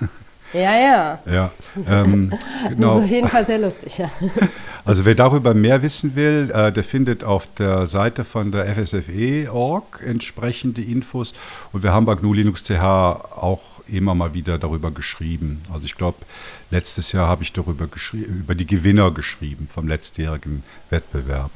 Ja, 0.54 0.76
ja. 0.76 1.18
Ja, 1.24 1.50
ähm, 1.88 2.28
Das 2.62 2.74
genau. 2.74 2.98
ist 2.98 3.04
auf 3.04 3.10
jeden 3.10 3.28
Fall 3.28 3.46
sehr 3.46 3.56
lustig, 3.56 3.96
ja. 3.96 4.10
Also 4.84 5.06
wer 5.06 5.14
darüber 5.14 5.54
mehr 5.54 5.82
wissen 5.82 6.14
will, 6.14 6.50
äh, 6.52 6.70
der 6.72 6.84
findet 6.84 7.24
auf 7.24 7.48
der 7.56 7.86
Seite 7.86 8.22
von 8.24 8.52
der 8.52 8.66
FSFE.org 8.66 10.02
entsprechende 10.04 10.82
Infos. 10.82 11.32
Und 11.72 11.82
wir 11.82 11.94
haben 11.94 12.04
bei 12.04 12.16
GNU 12.16 12.34
Linux 12.34 12.64
CH 12.64 12.82
auch 12.82 13.71
immer 13.86 14.14
mal 14.14 14.34
wieder 14.34 14.58
darüber 14.58 14.90
geschrieben. 14.90 15.62
Also 15.72 15.86
ich 15.86 15.94
glaube, 15.94 16.18
letztes 16.70 17.12
Jahr 17.12 17.28
habe 17.28 17.42
ich 17.42 17.52
darüber 17.52 17.86
geschrieben, 17.86 18.40
über 18.40 18.54
die 18.54 18.66
Gewinner 18.66 19.10
geschrieben 19.10 19.68
vom 19.72 19.88
letztjährigen 19.88 20.62
Wettbewerb. 20.90 21.50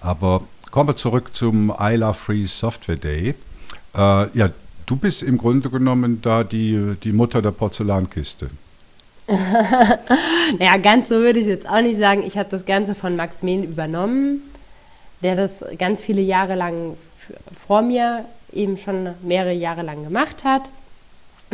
Aber 0.00 0.42
kommen 0.70 0.88
wir 0.88 0.96
zurück 0.96 1.30
zum 1.34 1.72
ILA 1.78 2.12
Free 2.12 2.46
Software 2.46 2.96
Day. 2.96 3.34
Äh, 3.94 4.38
ja, 4.38 4.50
du 4.86 4.96
bist 4.96 5.22
im 5.22 5.38
Grunde 5.38 5.70
genommen 5.70 6.22
da 6.22 6.44
die, 6.44 6.96
die 7.02 7.12
Mutter 7.12 7.42
der 7.42 7.52
Porzellankiste. 7.52 8.50
Naja, 10.58 10.78
ganz 10.78 11.08
so 11.08 11.16
würde 11.16 11.38
ich 11.38 11.46
jetzt 11.46 11.68
auch 11.68 11.80
nicht 11.80 11.96
sagen. 11.96 12.24
Ich 12.24 12.36
habe 12.36 12.48
das 12.50 12.66
Ganze 12.66 12.96
von 12.96 13.14
Max 13.14 13.44
Mehn 13.44 13.62
übernommen, 13.62 14.42
der 15.22 15.36
das 15.36 15.64
ganz 15.78 16.00
viele 16.00 16.20
Jahre 16.20 16.56
lang 16.56 16.96
vor 17.68 17.82
mir 17.82 18.24
eben 18.52 18.76
schon 18.76 19.10
mehrere 19.22 19.52
Jahre 19.52 19.82
lang 19.82 20.02
gemacht 20.02 20.42
hat 20.42 20.62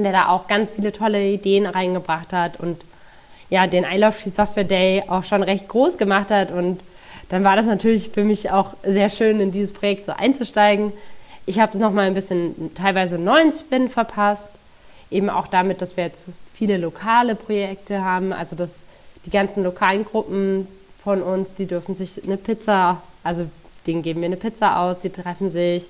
der 0.05 0.13
da 0.13 0.29
auch 0.29 0.47
ganz 0.47 0.71
viele 0.71 0.93
tolle 0.93 1.23
Ideen 1.27 1.67
reingebracht 1.67 2.33
hat 2.33 2.61
und 2.61 2.81
ja, 3.49 3.67
den 3.67 3.85
I 3.85 3.97
Love 3.99 4.13
Free 4.13 4.31
Software 4.31 4.65
Day 4.65 5.05
auch 5.07 5.25
schon 5.25 5.43
recht 5.43 5.69
groß 5.69 5.99
gemacht 5.99 6.31
hat. 6.31 6.51
Und 6.51 6.81
dann 7.29 7.45
war 7.45 7.57
das 7.57 7.67
natürlich 7.67 8.11
für 8.11 8.25
mich 8.25 8.51
auch 8.51 8.75
sehr 8.83 9.09
schön, 9.09 9.41
in 9.41 9.53
dieses 9.53 9.73
Projekt 9.73 10.05
so 10.05 10.13
einzusteigen. 10.13 10.93
Ich 11.47 11.61
habe 11.61 11.73
es 11.73 11.79
nochmal 11.79 12.07
ein 12.07 12.15
bisschen 12.15 12.75
teilweise 12.75 13.17
einen 13.17 13.25
neuen 13.25 13.53
Spin 13.53 13.89
verpasst, 13.89 14.51
eben 15.11 15.31
auch 15.31 15.47
damit, 15.47 15.81
dass 15.81 15.97
wir 15.97 16.05
jetzt 16.05 16.27
viele 16.55 16.77
lokale 16.77 17.35
Projekte 17.35 18.03
haben, 18.03 18.33
also 18.33 18.57
dass 18.57 18.81
die 19.25 19.31
ganzen 19.31 19.63
lokalen 19.63 20.05
Gruppen 20.05 20.67
von 21.03 21.23
uns, 21.23 21.55
die 21.55 21.67
dürfen 21.67 21.95
sich 21.95 22.23
eine 22.25 22.37
Pizza, 22.37 23.01
also 23.23 23.47
denen 23.87 24.03
geben 24.03 24.21
wir 24.21 24.27
eine 24.27 24.37
Pizza 24.37 24.81
aus, 24.81 24.99
die 24.99 25.11
treffen 25.11 25.49
sich 25.49 25.87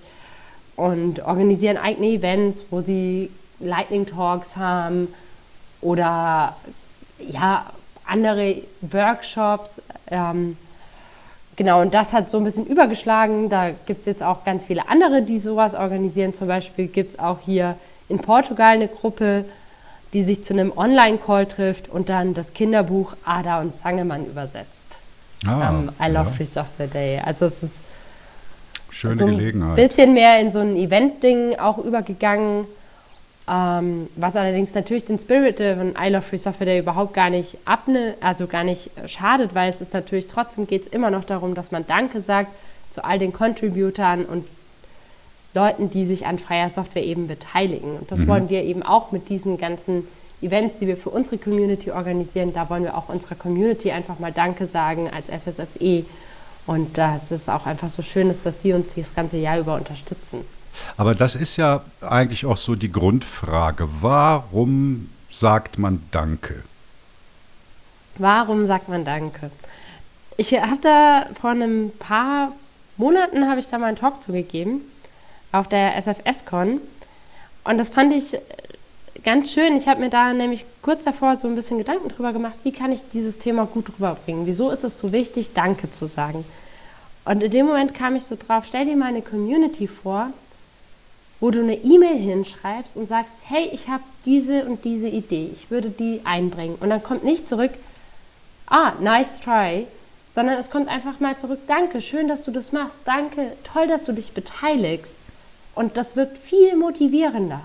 und 0.75 1.21
organisieren 1.25 1.79
eigene 1.79 2.09
Events, 2.09 2.65
wo 2.71 2.81
sie 2.81 3.31
Lightning 3.61 4.07
Talks 4.07 4.57
haben 4.57 5.09
oder 5.81 6.57
ja, 7.19 7.67
andere 8.07 8.63
Workshops. 8.81 9.81
Ähm, 10.11 10.57
genau, 11.57 11.81
und 11.81 11.95
das 11.95 12.13
hat 12.13 12.31
so 12.31 12.39
ein 12.39 12.45
bisschen 12.45 12.67
übergeschlagen. 12.67 13.49
Da 13.49 13.71
gibt 13.87 14.01
es 14.01 14.07
jetzt 14.07 14.23
auch 14.23 14.45
ganz 14.45 14.65
viele 14.65 14.89
andere, 14.89 15.23
die 15.23 15.39
sowas 15.39 15.75
organisieren. 15.75 16.35
Zum 16.35 16.49
Beispiel 16.49 16.87
gibt 16.87 17.13
es 17.13 17.19
auch 17.19 17.39
hier 17.45 17.77
in 18.09 18.19
Portugal 18.19 18.73
eine 18.75 18.89
Gruppe, 18.89 19.45
die 20.13 20.23
sich 20.23 20.45
zu 20.45 20.55
einem 20.55 20.73
Online-Call 20.77 21.47
trifft 21.47 21.89
und 21.89 22.09
dann 22.09 22.35
das 22.35 22.53
Kinderbuch 22.53 23.17
Ada 23.25 23.61
und 23.61 23.75
Sangemann 23.75 24.27
übersetzt. 24.27 24.87
am 25.45 25.91
I 26.01 26.07
Love 26.07 26.31
ja, 26.31 26.37
Free 26.37 26.45
Software 26.45 26.87
Day. 26.87 27.21
Also 27.25 27.47
es 27.47 27.63
ist 27.63 27.81
schöne 28.91 29.15
so 29.15 29.27
ein 29.27 29.33
Gelegenheit. 29.33 29.77
bisschen 29.77 30.15
mehr 30.15 30.41
in 30.41 30.51
so 30.51 30.61
ein 30.61 30.77
Event-Ding 30.77 31.59
auch 31.59 31.79
übergegangen, 31.79 32.67
ähm, 33.49 34.09
was 34.17 34.35
allerdings 34.35 34.75
natürlich 34.75 35.05
den 35.05 35.19
Spirit 35.19 35.59
von 35.59 35.95
I 36.01 36.09
Love 36.09 36.23
Free 36.23 36.37
Software 36.37 36.67
Day 36.67 36.79
überhaupt 36.81 37.15
gar 37.15 37.31
nicht 37.31 37.59
abne, 37.65 38.15
also 38.21 38.47
gar 38.47 38.65
nicht 38.65 38.91
äh, 38.97 39.07
schadet, 39.07 39.55
weil 39.55 39.71
es 39.71 39.81
ist 39.81 39.95
natürlich 39.95 40.27
trotzdem 40.27 40.67
geht 40.67 40.83
es 40.83 40.89
immer 40.89 41.11
noch 41.11 41.25
darum, 41.25 41.55
dass 41.55 41.71
man 41.71 41.87
Danke 41.87 42.21
sagt 42.21 42.51
zu 42.91 43.05
all 43.05 43.19
den 43.19 43.33
Contributern 43.33 44.25
und 44.25 44.47
Leuten, 45.55 45.91
die 45.91 46.05
sich 46.05 46.27
an 46.27 46.39
freier 46.39 46.71
Software 46.71 47.05
eben 47.05 47.29
beteiligen. 47.29 47.97
Und 47.99 48.11
das 48.11 48.27
wollen 48.27 48.49
wir 48.49 48.63
eben 48.65 48.83
auch 48.83 49.13
mit 49.13 49.29
diesen 49.29 49.59
ganzen 49.59 50.07
Events, 50.43 50.77
die 50.77 50.87
wir 50.87 50.97
für 50.97 51.11
unsere 51.11 51.39
Community 51.39 51.91
organisieren, 51.93 52.53
da 52.53 52.69
wollen 52.69 52.83
wir 52.83 52.97
auch 52.97 53.09
unserer 53.09 53.37
Community 53.37 53.91
einfach 53.91 54.19
mal 54.19 54.33
Danke 54.33 54.67
sagen 54.67 55.09
als 55.11 55.29
FSFE. 55.29 56.05
Und 56.67 56.99
das 56.99 57.31
ist 57.31 57.49
auch 57.49 57.65
einfach 57.65 57.89
so 57.89 58.03
schön, 58.03 58.29
ist, 58.29 58.45
dass 58.45 58.59
die 58.59 58.73
uns 58.73 58.95
das 58.95 59.15
ganze 59.15 59.39
Jahr 59.39 59.59
über 59.59 59.77
unterstützen. 59.77 60.41
Aber 60.97 61.15
das 61.15 61.35
ist 61.35 61.57
ja 61.57 61.83
eigentlich 62.01 62.47
auch 62.47 62.57
so 62.57 62.75
die 62.75 62.91
Grundfrage. 62.91 63.89
Warum 64.01 65.11
sagt 65.31 65.79
man 65.79 66.03
Danke? 66.11 66.63
Warum 68.19 68.67
sagt 68.67 68.89
man 68.89 69.05
Danke? 69.05 69.51
Ich 70.37 70.53
habe 70.53 70.79
da 70.83 71.27
vor 71.41 71.51
einem 71.51 71.91
paar 71.99 72.53
Monaten 72.97 73.49
habe 73.49 73.61
ich 73.61 73.67
da 73.67 73.79
mal 73.79 73.87
einen 73.87 73.97
Talk 73.97 74.23
zugegeben 74.23 74.81
auf 75.53 75.69
der 75.69 75.97
SFS-Con 75.97 76.81
und 77.65 77.79
das 77.79 77.89
fand 77.91 78.13
ich 78.15 78.39
ganz 79.23 79.53
schön. 79.53 79.77
Ich 79.77 79.89
habe 79.89 80.01
mir 80.01 80.11
da 80.11 80.33
nämlich 80.33 80.65
kurz 80.83 81.05
davor 81.05 81.37
so 81.37 81.49
ein 81.49 81.55
bisschen 81.55 81.79
Gedanken 81.79 82.09
drüber 82.09 82.33
gemacht, 82.33 82.55
wie 82.63 82.73
kann 82.73 82.93
ich 82.93 83.01
dieses 83.13 83.39
Thema 83.39 83.67
gut 83.67 83.89
rüberbringen? 83.89 84.47
Wieso 84.47 84.71
ist 84.71 84.85
es 84.85 84.99
so 84.99 85.13
wichtig, 85.13 85.53
Danke 85.53 85.91
zu 85.91 86.07
sagen? 86.07 86.45
Und 87.25 87.43
in 87.43 87.51
dem 87.51 87.67
Moment 87.67 87.93
kam 87.93 88.15
ich 88.15 88.25
so 88.25 88.37
drauf, 88.37 88.65
stell 88.67 88.85
dir 88.85 88.97
mal 88.97 89.07
eine 89.07 89.23
Community 89.23 89.89
vor, 89.89 90.31
wo 91.41 91.51
du 91.51 91.61
eine 91.61 91.77
E-Mail 91.77 92.17
hinschreibst 92.17 92.97
und 92.97 93.09
sagst, 93.09 93.35
hey, 93.45 93.69
ich 93.73 93.89
habe 93.89 94.03
diese 94.25 94.65
und 94.65 94.85
diese 94.85 95.09
Idee, 95.09 95.51
ich 95.53 95.71
würde 95.71 95.91
die 95.91 96.21
einbringen. 96.25 96.77
Und 96.81 96.91
dann 96.91 97.03
kommt 97.03 97.25
nicht 97.25 97.49
zurück, 97.49 97.73
ah, 98.67 98.93
nice 99.01 99.41
try, 99.41 99.87
sondern 100.35 100.59
es 100.59 100.71
kommt 100.71 100.89
einfach 100.89 101.21
mal 101.21 101.37
zurück, 101.37 101.61
danke, 101.67 102.01
schön, 102.01 102.29
dass 102.29 102.43
du 102.43 102.51
das 102.51 102.73
machst, 102.73 102.99
danke, 103.05 103.53
toll, 103.65 103.87
dass 103.87 104.05
du 104.05 104.13
dich 104.13 104.33
beteiligst. 104.33 105.13
Und 105.75 105.97
das 105.97 106.17
wirkt 106.17 106.39
viel 106.39 106.77
motivierender. 106.77 107.61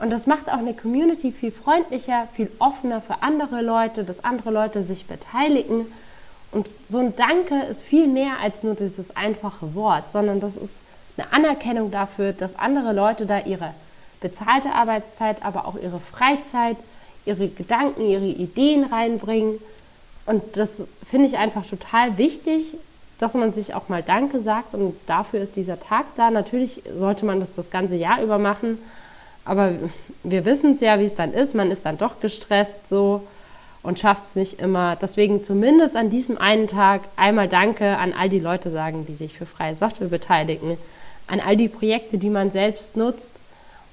Und 0.00 0.10
das 0.10 0.26
macht 0.26 0.48
auch 0.48 0.58
eine 0.58 0.74
Community 0.74 1.30
viel 1.30 1.52
freundlicher, 1.52 2.26
viel 2.34 2.50
offener 2.58 3.00
für 3.00 3.22
andere 3.22 3.60
Leute, 3.60 4.02
dass 4.02 4.24
andere 4.24 4.50
Leute 4.50 4.82
sich 4.82 5.06
beteiligen. 5.06 5.86
Und 6.52 6.66
so 6.88 6.98
ein 6.98 7.14
Danke 7.16 7.62
ist 7.64 7.82
viel 7.82 8.08
mehr 8.08 8.38
als 8.42 8.62
nur 8.62 8.74
dieses 8.74 9.14
einfache 9.14 9.74
Wort, 9.74 10.10
sondern 10.10 10.40
das 10.40 10.56
ist 10.56 10.74
eine 11.20 11.32
Anerkennung 11.32 11.90
dafür, 11.90 12.32
dass 12.32 12.58
andere 12.58 12.92
Leute 12.92 13.26
da 13.26 13.40
ihre 13.40 13.72
bezahlte 14.20 14.72
Arbeitszeit, 14.72 15.42
aber 15.42 15.66
auch 15.66 15.76
ihre 15.76 16.00
Freizeit, 16.00 16.76
ihre 17.24 17.48
Gedanken, 17.48 18.06
ihre 18.06 18.26
Ideen 18.26 18.84
reinbringen. 18.84 19.58
Und 20.26 20.42
das 20.56 20.70
finde 21.08 21.26
ich 21.26 21.38
einfach 21.38 21.66
total 21.66 22.18
wichtig, 22.18 22.76
dass 23.18 23.34
man 23.34 23.52
sich 23.52 23.74
auch 23.74 23.88
mal 23.88 24.02
Danke 24.02 24.40
sagt. 24.40 24.74
Und 24.74 24.96
dafür 25.06 25.40
ist 25.40 25.56
dieser 25.56 25.80
Tag 25.80 26.04
da. 26.16 26.30
Natürlich 26.30 26.82
sollte 26.94 27.24
man 27.26 27.40
das 27.40 27.54
das 27.54 27.70
ganze 27.70 27.96
Jahr 27.96 28.22
über 28.22 28.38
machen. 28.38 28.78
Aber 29.44 29.72
wir 30.22 30.44
wissen 30.44 30.72
es 30.72 30.80
ja, 30.80 30.98
wie 31.00 31.04
es 31.04 31.16
dann 31.16 31.32
ist. 31.32 31.54
Man 31.54 31.70
ist 31.70 31.84
dann 31.84 31.98
doch 31.98 32.20
gestresst 32.20 32.88
so 32.88 33.22
und 33.82 33.98
schafft 33.98 34.24
es 34.24 34.36
nicht 34.36 34.60
immer. 34.60 34.96
Deswegen 34.96 35.42
zumindest 35.42 35.96
an 35.96 36.10
diesem 36.10 36.38
einen 36.38 36.68
Tag 36.68 37.02
einmal 37.16 37.48
Danke 37.48 37.96
an 37.96 38.12
all 38.12 38.28
die 38.28 38.38
Leute 38.38 38.70
sagen, 38.70 39.06
die 39.06 39.14
sich 39.14 39.36
für 39.36 39.46
freie 39.46 39.74
Software 39.74 40.08
beteiligen, 40.08 40.76
an 41.30 41.40
all 41.40 41.56
die 41.56 41.68
Projekte, 41.68 42.18
die 42.18 42.30
man 42.30 42.50
selbst 42.50 42.96
nutzt. 42.96 43.30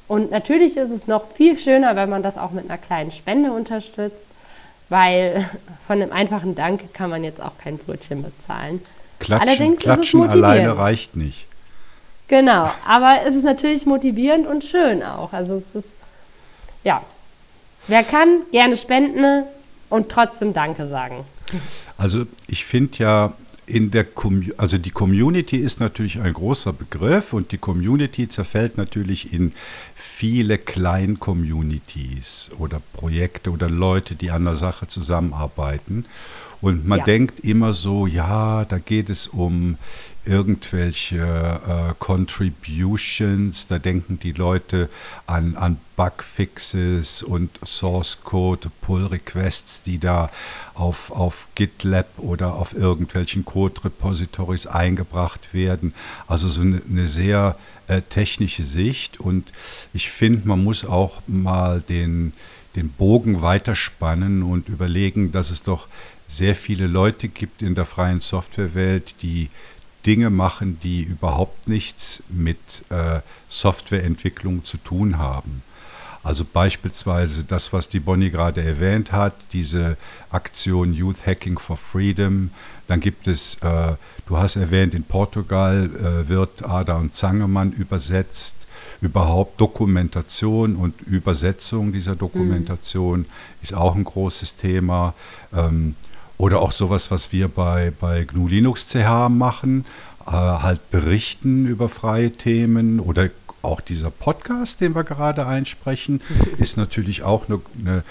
Und 0.08 0.32
natürlich 0.32 0.78
ist 0.78 0.90
es 0.90 1.08
noch 1.08 1.32
viel 1.34 1.60
schöner, 1.60 1.96
wenn 1.96 2.10
man 2.10 2.24
das 2.24 2.38
auch 2.38 2.52
mit 2.52 2.66
einer 2.66 2.78
kleinen 2.78 3.12
Spende 3.12 3.52
unterstützt, 3.52 4.26
weil 4.90 5.50
von 5.88 6.02
einem 6.02 6.12
einfachen 6.12 6.56
Danke 6.56 6.88
kann 6.88 7.10
man 7.10 7.24
jetzt 7.24 7.42
auch 7.42 7.58
kein 7.62 7.78
Brötchen 7.78 8.24
bezahlen. 8.24 8.82
Klatschen, 9.20 9.50
Allerdings 9.50 9.74
ist 9.74 9.80
es 9.80 9.84
Klatschen 9.84 10.30
alleine 10.30 10.78
reicht 10.78 11.16
nicht. 11.16 11.46
Genau, 12.28 12.72
aber 12.86 13.22
es 13.26 13.36
ist 13.36 13.46
natürlich 13.46 13.86
motivierend 13.86 14.48
und 14.48 14.64
schön 14.64 15.02
auch. 15.02 15.32
Also 15.32 15.56
es 15.56 15.76
ist, 15.76 15.92
ja, 16.84 17.02
wer 17.88 18.04
kann, 18.04 18.42
gerne 18.52 18.76
spenden 18.76 19.44
und 19.90 20.10
trotzdem 20.10 20.54
Danke 20.54 20.88
sagen. 20.88 21.26
Also 21.98 22.26
ich 22.48 22.66
finde 22.66 22.98
ja 22.98 23.34
in 23.68 23.92
der 23.92 24.06
also 24.56 24.78
die 24.78 24.92
Community 24.92 25.58
ist 25.58 25.82
natürlich 25.82 26.20
ein 26.22 26.34
großer 26.34 26.72
Begriff 26.72 27.34
und 27.34 27.52
die 27.52 27.58
Community 27.58 28.30
zerfällt 28.30 28.78
natürlich 28.78 29.34
in 29.34 29.52
viele 29.94 30.58
Klein-Communities 30.58 32.52
oder 32.58 32.82
Projekte 32.94 33.52
oder 33.52 33.70
Leute, 33.70 34.16
die 34.16 34.32
an 34.32 34.46
der 34.46 34.56
Sache 34.56 34.88
zusammenarbeiten. 34.88 36.06
Und 36.62 36.88
man 36.88 37.00
Ja. 37.00 37.06
denkt 37.06 37.40
immer 37.42 37.74
so, 37.74 38.08
ja, 38.08 38.66
da 38.66 38.80
geht 38.80 39.10
es 39.10 39.28
um 39.28 39.78
irgendwelche 40.26 41.18
äh, 41.20 41.94
Contributions, 42.00 43.68
da 43.68 43.80
denken 43.80 44.20
die 44.20 44.34
Leute 44.34 44.90
an, 45.26 45.56
an 45.56 45.78
Bugfixes 45.96 47.24
und 47.24 47.50
Source 47.66 48.20
Code, 48.24 48.70
Pull 48.82 49.06
Requests, 49.06 49.84
die 49.84 50.00
da 50.00 50.30
auf, 50.74 51.12
auf 51.12 51.48
GitLab 51.56 52.08
oder 52.18 52.56
auf 52.56 52.74
irgendwelchen 52.76 53.46
Code-Repositories 53.46 54.68
eingebracht 54.68 55.54
werden. 55.54 55.94
Also 56.28 56.50
so 56.50 56.62
eine, 56.62 56.82
eine 56.90 57.08
sehr 57.08 57.58
äh, 57.88 58.02
technische 58.02 58.64
Sicht 58.66 59.20
und 59.20 59.52
ich 59.94 60.10
finde, 60.10 60.48
man 60.48 60.64
muss 60.64 60.84
auch 60.84 61.22
mal 61.28 61.82
den, 61.88 62.34
den 62.76 62.90
Bogen 62.90 63.42
weiterspannen 63.42 64.44
und 64.44 64.68
überlegen, 64.70 65.32
dass 65.32 65.52
es 65.52 65.64
doch 65.64 65.88
sehr 66.28 66.56
viele 66.56 66.88
Leute 66.88 67.28
gibt 67.28 67.62
in 67.62 67.76
der 67.76 67.86
freien 67.86 68.20
Softwarewelt, 68.20 69.16
die 69.22 69.50
Dinge 70.06 70.30
machen, 70.30 70.80
die 70.82 71.04
überhaupt 71.04 71.68
nichts 71.68 72.24
mit 72.30 72.58
äh, 72.90 73.20
Softwareentwicklung 73.50 74.64
zu 74.64 74.78
tun 74.78 75.18
haben. 75.18 75.64
Also 76.24 76.44
beispielsweise 76.44 77.44
das, 77.44 77.72
was 77.72 77.88
die 77.88 78.02
Bonnie 78.02 78.30
gerade 78.30 78.62
erwähnt 78.62 79.14
hat, 79.14 79.34
diese 79.54 79.96
Aktion 80.30 80.94
Youth 80.94 81.26
Hacking 81.26 81.58
for 81.58 81.78
Freedom. 81.78 82.52
Dann 82.88 83.00
gibt 83.00 83.28
es, 83.28 83.56
äh, 83.62 83.94
du 84.26 84.38
hast 84.38 84.58
erwähnt, 84.58 84.94
in 84.94 85.04
Portugal 85.04 85.90
äh, 85.96 86.28
wird 86.28 86.66
Ada 86.66 86.98
und 86.98 87.16
Zangemann 87.16 87.72
übersetzt. 87.72 88.56
Überhaupt 89.00 89.62
Dokumentation 89.62 90.76
und 90.76 91.02
Übersetzung 91.02 91.94
dieser 91.94 92.16
Dokumentation 92.16 93.26
ist 93.62 93.74
auch 93.74 93.96
ein 93.96 94.04
großes 94.04 94.58
Thema. 94.58 95.14
Ähm, 95.54 95.96
oder 96.38 96.62
auch 96.62 96.72
sowas, 96.72 97.12
was 97.12 97.32
wir 97.32 97.48
bei, 97.48 97.92
bei 98.00 98.24
GNU 98.24 98.48
Linux 98.48 98.88
CH 98.88 99.30
machen, 99.30 99.86
äh, 100.26 100.32
halt 100.32 100.92
berichten 100.92 101.66
über 101.66 101.90
freie 101.90 102.32
Themen 102.32 103.00
oder 103.00 103.30
auch 103.62 103.82
dieser 103.82 104.12
Podcast, 104.12 104.82
den 104.82 104.96
wir 104.96 105.04
gerade 105.04 105.46
einsprechen, 105.48 106.22
ist 106.58 106.78
natürlich 106.78 107.24
auch 107.24 107.48
eine, 107.50 107.60
eine, 107.80 108.04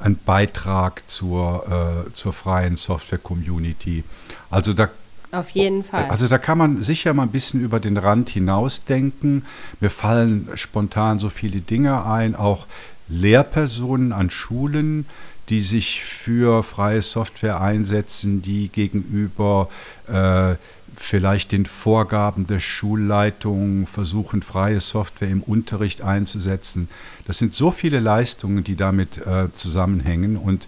ein 0.00 0.16
Beitrag 0.16 1.08
zur, 1.08 2.06
äh, 2.08 2.12
zur 2.12 2.32
freien 2.32 2.76
Software-Community. 2.76 4.04
Also 4.50 4.72
da 4.72 4.88
Auf 5.30 5.50
jeden 5.50 5.84
Fall. 5.84 6.06
also 6.08 6.26
da 6.26 6.38
kann 6.38 6.58
man 6.58 6.82
sicher 6.82 7.14
mal 7.14 7.24
ein 7.24 7.30
bisschen 7.30 7.60
über 7.60 7.80
den 7.80 7.96
Rand 7.96 8.28
hinausdenken. 8.30 9.44
Mir 9.80 9.90
fallen 9.90 10.48
spontan 10.54 11.18
so 11.20 11.30
viele 11.30 11.60
Dinge 11.60 12.04
ein, 12.04 12.34
auch 12.34 12.66
Lehrpersonen 13.08 14.12
an 14.12 14.30
Schulen, 14.30 15.06
die 15.48 15.60
sich 15.62 16.04
für 16.04 16.62
freie 16.62 17.02
Software 17.02 17.60
einsetzen, 17.60 18.42
die 18.42 18.68
gegenüber 18.68 19.68
äh, 20.06 20.56
vielleicht 20.96 21.52
den 21.52 21.66
Vorgaben 21.66 22.46
der 22.46 22.60
Schulleitung 22.60 23.86
versuchen, 23.86 24.42
freie 24.42 24.80
Software 24.80 25.28
im 25.28 25.42
Unterricht 25.42 26.02
einzusetzen. 26.02 26.88
Das 27.26 27.38
sind 27.38 27.54
so 27.54 27.70
viele 27.70 28.00
Leistungen, 28.00 28.64
die 28.64 28.76
damit 28.76 29.18
äh, 29.18 29.46
zusammenhängen 29.56 30.36
und 30.36 30.66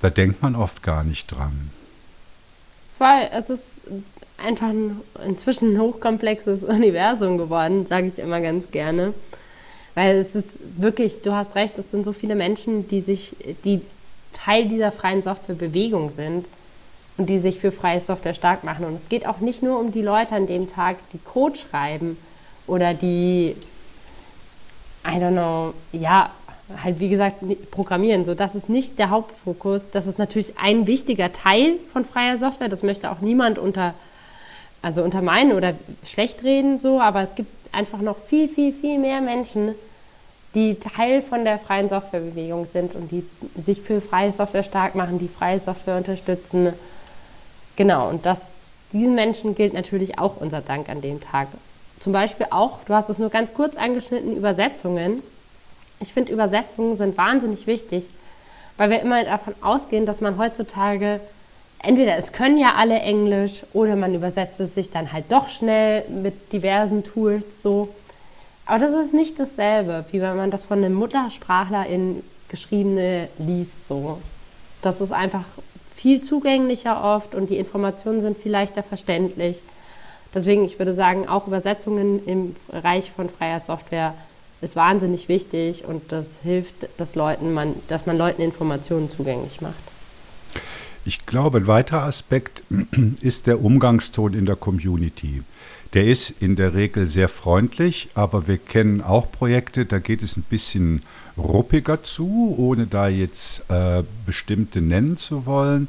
da 0.00 0.10
denkt 0.10 0.42
man 0.42 0.56
oft 0.56 0.82
gar 0.82 1.04
nicht 1.04 1.28
dran. 1.28 1.70
Weil 2.98 3.30
es 3.32 3.50
ist 3.50 3.80
einfach 4.38 4.68
ein, 4.68 5.00
inzwischen 5.26 5.74
ein 5.74 5.80
hochkomplexes 5.80 6.62
Universum 6.64 7.38
geworden, 7.38 7.86
sage 7.86 8.08
ich 8.08 8.18
immer 8.18 8.40
ganz 8.40 8.70
gerne. 8.70 9.14
Weil 9.94 10.18
es 10.18 10.34
ist 10.34 10.58
wirklich, 10.76 11.22
du 11.22 11.32
hast 11.32 11.54
recht, 11.54 11.78
es 11.78 11.90
sind 11.90 12.04
so 12.04 12.12
viele 12.12 12.34
Menschen, 12.34 12.86
die 12.88 13.00
sich, 13.00 13.34
die 13.64 13.80
Teil 14.44 14.66
dieser 14.66 14.92
freien 14.92 15.22
Softwarebewegung 15.22 16.08
sind 16.08 16.46
und 17.16 17.28
die 17.28 17.38
sich 17.38 17.58
für 17.58 17.72
freie 17.72 18.00
Software 18.00 18.34
stark 18.34 18.64
machen. 18.64 18.84
Und 18.84 18.94
es 18.94 19.08
geht 19.08 19.26
auch 19.26 19.38
nicht 19.38 19.62
nur 19.62 19.78
um 19.78 19.92
die 19.92 20.02
Leute 20.02 20.34
an 20.34 20.46
dem 20.46 20.68
Tag, 20.68 20.96
die 21.12 21.18
Code 21.18 21.56
schreiben 21.56 22.18
oder 22.66 22.94
die, 22.94 23.56
I 25.06 25.16
don't 25.18 25.32
know, 25.32 25.72
ja, 25.92 26.30
halt 26.82 27.00
wie 27.00 27.08
gesagt, 27.08 27.36
programmieren. 27.70 28.24
So, 28.24 28.34
das 28.34 28.54
ist 28.54 28.68
nicht 28.68 28.98
der 28.98 29.10
Hauptfokus. 29.10 29.90
Das 29.92 30.06
ist 30.06 30.18
natürlich 30.18 30.58
ein 30.58 30.86
wichtiger 30.86 31.32
Teil 31.32 31.74
von 31.92 32.04
freier 32.04 32.36
Software. 32.36 32.68
Das 32.68 32.82
möchte 32.82 33.10
auch 33.10 33.20
niemand 33.20 33.58
unter, 33.58 33.94
also 34.82 35.02
untermeinen 35.02 35.52
oder 35.52 35.74
schlecht 36.04 36.42
reden, 36.42 36.78
so, 36.78 37.00
aber 37.00 37.22
es 37.22 37.34
gibt 37.34 37.50
einfach 37.72 38.00
noch 38.00 38.16
viel, 38.28 38.48
viel, 38.48 38.72
viel 38.72 38.98
mehr 38.98 39.20
Menschen, 39.20 39.74
die 40.56 40.76
Teil 40.80 41.20
von 41.20 41.44
der 41.44 41.58
freien 41.58 41.90
Softwarebewegung 41.90 42.64
sind 42.64 42.94
und 42.94 43.12
die 43.12 43.24
sich 43.60 43.82
für 43.82 44.00
freie 44.00 44.32
Software 44.32 44.62
stark 44.62 44.94
machen, 44.94 45.18
die 45.18 45.28
freie 45.28 45.60
Software 45.60 45.98
unterstützen. 45.98 46.72
Genau, 47.76 48.08
und 48.08 48.24
das, 48.24 48.64
diesen 48.92 49.14
Menschen 49.14 49.54
gilt 49.54 49.74
natürlich 49.74 50.18
auch 50.18 50.40
unser 50.40 50.62
Dank 50.62 50.88
an 50.88 51.02
dem 51.02 51.20
Tag. 51.20 51.48
Zum 52.00 52.14
Beispiel 52.14 52.46
auch, 52.48 52.80
du 52.86 52.94
hast 52.94 53.10
es 53.10 53.18
nur 53.18 53.28
ganz 53.28 53.52
kurz 53.52 53.76
angeschnitten, 53.76 54.34
Übersetzungen. 54.34 55.22
Ich 56.00 56.14
finde, 56.14 56.32
Übersetzungen 56.32 56.96
sind 56.96 57.18
wahnsinnig 57.18 57.66
wichtig, 57.66 58.08
weil 58.78 58.88
wir 58.88 59.02
immer 59.02 59.24
davon 59.24 59.54
ausgehen, 59.60 60.06
dass 60.06 60.22
man 60.22 60.38
heutzutage 60.38 61.20
entweder 61.80 62.16
es 62.16 62.32
können 62.32 62.56
ja 62.56 62.76
alle 62.78 62.98
Englisch 63.00 63.62
oder 63.74 63.94
man 63.94 64.14
übersetzt 64.14 64.58
es 64.60 64.74
sich 64.74 64.90
dann 64.90 65.12
halt 65.12 65.26
doch 65.28 65.50
schnell 65.50 66.04
mit 66.08 66.50
diversen 66.54 67.04
Tools 67.04 67.60
so. 67.60 67.90
Aber 68.66 68.80
das 68.80 68.92
ist 68.92 69.14
nicht 69.14 69.38
dasselbe, 69.38 70.04
wie 70.10 70.20
wenn 70.20 70.36
man 70.36 70.50
das 70.50 70.64
von 70.64 70.78
einem 70.78 70.94
Muttersprachler 70.94 71.86
in 71.86 72.22
geschriebene 72.48 73.28
liest 73.38 73.86
so. 73.86 74.20
Das 74.82 75.00
ist 75.00 75.12
einfach 75.12 75.44
viel 75.94 76.20
zugänglicher 76.20 77.02
oft 77.02 77.34
und 77.34 77.50
die 77.50 77.56
Informationen 77.56 78.20
sind 78.20 78.38
viel 78.38 78.52
leichter 78.52 78.82
verständlich. 78.82 79.60
Deswegen, 80.34 80.64
ich 80.64 80.78
würde 80.78 80.92
sagen, 80.92 81.28
auch 81.28 81.46
Übersetzungen 81.46 82.24
im 82.26 82.56
Bereich 82.68 83.10
von 83.10 83.30
freier 83.30 83.60
Software 83.60 84.14
ist 84.60 84.76
wahnsinnig 84.76 85.28
wichtig 85.28 85.84
und 85.84 86.10
das 86.12 86.34
hilft, 86.42 86.88
dass, 86.98 87.14
Leuten 87.14 87.52
man, 87.54 87.74
dass 87.88 88.06
man 88.06 88.18
Leuten 88.18 88.42
Informationen 88.42 89.10
zugänglich 89.10 89.60
macht. 89.60 89.74
Ich 91.04 91.24
glaube, 91.24 91.58
ein 91.58 91.66
weiterer 91.66 92.02
Aspekt 92.02 92.62
ist 93.20 93.46
der 93.46 93.62
Umgangston 93.62 94.34
in 94.34 94.44
der 94.44 94.56
Community. 94.56 95.42
Der 95.94 96.04
ist 96.04 96.30
in 96.40 96.56
der 96.56 96.74
Regel 96.74 97.08
sehr 97.08 97.28
freundlich, 97.28 98.08
aber 98.14 98.48
wir 98.48 98.58
kennen 98.58 99.00
auch 99.00 99.30
Projekte, 99.30 99.86
da 99.86 99.98
geht 99.98 100.22
es 100.22 100.36
ein 100.36 100.42
bisschen 100.42 101.02
ruppiger 101.38 102.02
zu, 102.02 102.54
ohne 102.58 102.86
da 102.86 103.08
jetzt 103.08 103.62
äh, 103.68 104.02
bestimmte 104.24 104.80
nennen 104.80 105.16
zu 105.16 105.46
wollen. 105.46 105.88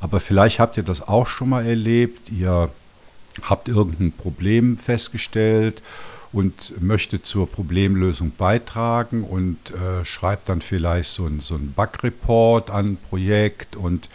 Aber 0.00 0.20
vielleicht 0.20 0.58
habt 0.58 0.76
ihr 0.76 0.82
das 0.82 1.06
auch 1.06 1.26
schon 1.26 1.48
mal 1.48 1.66
erlebt. 1.66 2.30
Ihr 2.30 2.70
habt 3.42 3.68
irgendein 3.68 4.12
Problem 4.12 4.76
festgestellt 4.76 5.82
und 6.32 6.80
möchtet 6.80 7.26
zur 7.26 7.48
Problemlösung 7.48 8.32
beitragen 8.36 9.22
und 9.22 9.58
äh, 9.70 10.04
schreibt 10.04 10.48
dann 10.48 10.62
vielleicht 10.62 11.10
so 11.10 11.26
ein, 11.26 11.40
so 11.40 11.54
ein 11.54 11.72
Bug-Report 11.72 12.70
an 12.70 12.86
ein 12.86 12.96
Projekt 12.96 13.76
und 13.76 14.08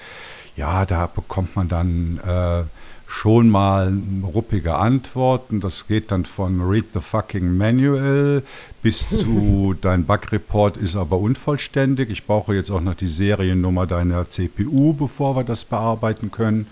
ja, 0.56 0.86
da 0.86 1.06
bekommt 1.06 1.56
man 1.56 1.68
dann 1.68 2.20
äh, 2.26 2.63
schon 3.08 3.50
mal 3.50 3.93
ruppige 4.22 4.76
Antworten. 4.76 5.62
Das 5.62 5.88
geht 5.88 6.12
dann 6.12 6.26
von 6.26 6.62
Read 6.62 6.86
the 6.93 7.00
fucking 7.00 7.58
Manual 7.58 8.43
bis 8.84 9.10
zu 9.10 9.76
dein 9.82 10.06
Bug-Report 10.06 10.78
ist 10.78 10.96
aber 10.96 11.17
unvollständig. 11.17 12.10
Ich 12.10 12.26
brauche 12.26 12.54
jetzt 12.54 12.70
auch 12.70 12.82
noch 12.82 12.96
die 12.96 13.08
Seriennummer 13.08 13.88
deiner 13.88 14.30
CPU, 14.30 14.93
bevor 14.93 15.36
wir 15.36 15.43
das 15.43 15.65
bearbeiten 15.65 16.32
können. 16.32 16.67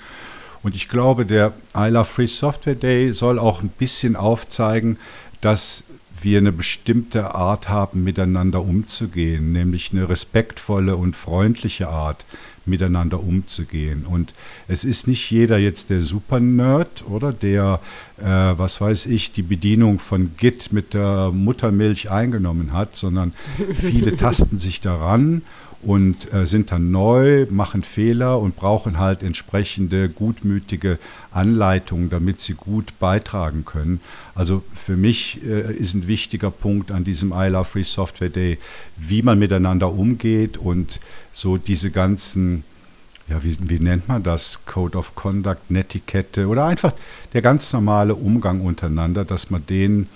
Und 0.62 0.76
ich 0.76 0.90
glaube, 0.90 1.26
der 1.26 1.54
ILA 1.76 2.04
Free 2.04 2.28
Software 2.28 2.76
Day 2.76 3.14
soll 3.14 3.40
auch 3.40 3.62
ein 3.62 3.70
bisschen 3.70 4.16
aufzeigen, 4.16 4.98
dass 5.42 5.84
wir 6.22 6.40
eine 6.40 6.52
bestimmte 6.52 7.36
Art 7.36 7.70
haben, 7.70 8.04
miteinander 8.04 8.62
umzugehen, 8.62 9.52
nämlich 9.52 9.92
eine 9.92 10.10
respektvolle 10.10 10.96
und 10.96 11.16
freundliche 11.16 11.88
Art, 11.88 12.26
miteinander 12.68 13.22
umzugehen. 13.22 14.06
Und 14.06 14.34
es 14.68 14.84
ist 14.84 15.08
nicht 15.08 15.30
jeder 15.30 15.58
jetzt 15.58 15.90
der 15.90 16.02
Super-Nerd, 16.02 17.06
oder 17.10 17.32
der, 17.32 17.80
äh, 18.18 18.24
was 18.24 18.82
weiß 18.82 19.06
ich, 19.08 19.32
die 19.32 19.42
Bedienung 19.42 20.00
von 20.00 20.32
Git 20.38 20.72
mit 20.74 20.94
der 20.94 21.32
Muttermilch 21.32 22.10
eingenommen 22.10 22.74
hat, 22.74 22.96
sondern 22.96 23.34
viele 23.74 24.18
tasten 24.18 24.58
sich 24.58 24.82
daran 24.82 25.42
und 25.82 26.34
äh, 26.34 26.48
sind 26.48 26.72
dann 26.72 26.92
neu, 26.92 27.46
machen 27.50 27.84
Fehler 27.84 28.40
und 28.40 28.56
brauchen 28.56 29.00
halt 29.00 29.22
entsprechende 29.22 30.10
gutmütige 30.10 31.00
Anleitungen, 31.32 32.10
damit 32.10 32.42
sie 32.42 32.54
gut 32.54 32.98
beitragen 33.00 33.66
können. 33.66 34.00
Also 34.34 34.64
für 34.74 34.98
mich 34.98 35.46
äh, 35.46 35.74
ist 35.74 35.94
ein 35.94 36.08
wichtiger 36.08 36.52
Punkt 36.52 36.92
an 36.92 37.04
diesem 37.04 37.32
I 37.32 37.48
Love 37.48 37.66
Free 37.66 37.84
Software 37.84 38.30
Day, 38.30 38.58
wie 38.98 39.22
man 39.22 39.38
miteinander 39.38 39.92
umgeht 39.92 40.58
und 40.58 41.00
so 41.34 41.58
diese 41.58 41.92
ganzen, 41.92 42.64
ja, 43.28 43.44
wie, 43.44 43.58
wie 43.62 43.80
nennt 43.80 44.08
man 44.08 44.24
das? 44.24 44.66
Code 44.66 44.98
of 44.98 45.16
Conduct, 45.16 45.70
Netiquette 45.70 46.48
oder 46.48 46.66
einfach 46.66 46.94
der 47.34 47.42
ganz 47.42 47.72
normale 47.74 48.16
Umgang 48.16 48.62
untereinander, 48.62 49.26
dass 49.26 49.50
man 49.52 49.66
den 49.66 50.08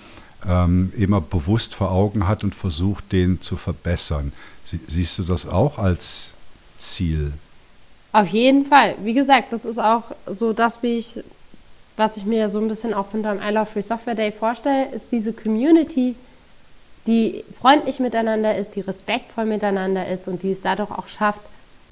ähm, 0.48 0.92
immer 0.96 1.20
bewusst 1.20 1.74
vor 1.74 1.90
Augen 1.90 2.26
hat 2.28 2.44
und 2.44 2.54
versucht, 2.54 3.12
den 3.12 3.40
zu 3.40 3.56
verbessern. 3.56 4.32
Sie, 4.64 4.80
siehst 4.88 5.18
du 5.18 5.22
das 5.22 5.46
auch 5.46 5.78
als 5.78 6.32
Ziel? 6.76 7.32
Auf 8.12 8.28
jeden 8.28 8.64
Fall. 8.64 8.96
Wie 9.02 9.14
gesagt, 9.14 9.52
das 9.52 9.64
ist 9.64 9.78
auch 9.78 10.02
so 10.26 10.52
das, 10.52 10.82
wie 10.82 10.98
ich, 10.98 11.20
was 11.96 12.16
ich 12.16 12.24
mir 12.24 12.48
so 12.48 12.58
ein 12.58 12.68
bisschen 12.68 12.94
auch 12.94 13.06
unter 13.12 13.34
dem 13.34 13.42
I 13.42 13.52
Love 13.52 13.66
Free 13.66 13.82
Software 13.82 14.14
Day 14.14 14.32
vorstelle, 14.32 14.90
ist 14.90 15.12
diese 15.12 15.32
Community, 15.32 16.16
die 17.06 17.44
freundlich 17.60 18.00
miteinander 18.00 18.56
ist, 18.56 18.74
die 18.76 18.80
respektvoll 18.80 19.44
miteinander 19.44 20.08
ist 20.08 20.28
und 20.28 20.42
die 20.42 20.50
es 20.50 20.60
dadurch 20.60 20.90
auch 20.90 21.08
schafft, 21.08 21.40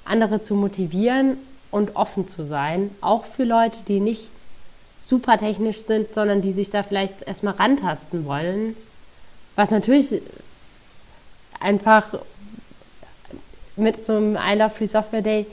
andere 0.05 0.41
zu 0.41 0.55
motivieren 0.55 1.37
und 1.71 1.95
offen 1.95 2.27
zu 2.27 2.43
sein, 2.43 2.91
auch 3.01 3.25
für 3.25 3.43
Leute, 3.43 3.77
die 3.87 3.99
nicht 3.99 4.29
super 5.01 5.37
technisch 5.37 5.85
sind, 5.85 6.13
sondern 6.13 6.41
die 6.41 6.51
sich 6.51 6.69
da 6.69 6.83
vielleicht 6.83 7.21
erstmal 7.23 7.55
rantasten 7.55 8.25
wollen. 8.25 8.75
Was 9.55 9.71
natürlich 9.71 10.21
einfach 11.59 12.05
mit 13.75 14.03
so 14.03 14.15
einem 14.15 14.35
I 14.35 14.55
Love 14.55 14.71
Free 14.71 14.87
Software 14.87 15.21
Day 15.21 15.45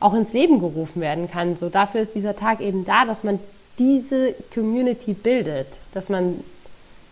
auch 0.00 0.14
ins 0.14 0.32
Leben 0.32 0.60
gerufen 0.60 1.00
werden 1.00 1.30
kann. 1.30 1.56
So 1.56 1.68
dafür 1.68 2.00
ist 2.00 2.14
dieser 2.14 2.36
Tag 2.36 2.60
eben 2.60 2.84
da, 2.84 3.04
dass 3.04 3.24
man 3.24 3.38
diese 3.78 4.34
Community 4.52 5.14
bildet, 5.14 5.66
dass 5.92 6.08
man 6.08 6.40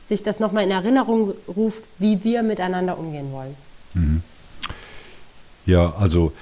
sich 0.07 0.23
das 0.23 0.41
nochmal 0.41 0.65
in 0.65 0.71
Erinnerung 0.71 1.35
ruft, 1.49 1.83
wie 1.99 2.23
wir 2.23 2.43
miteinander 2.43 2.99
umgehen 2.99 3.33
wollen. 3.33 3.57
Mhm. 3.95 4.23
Ja, 5.65 5.95
also 5.99 6.33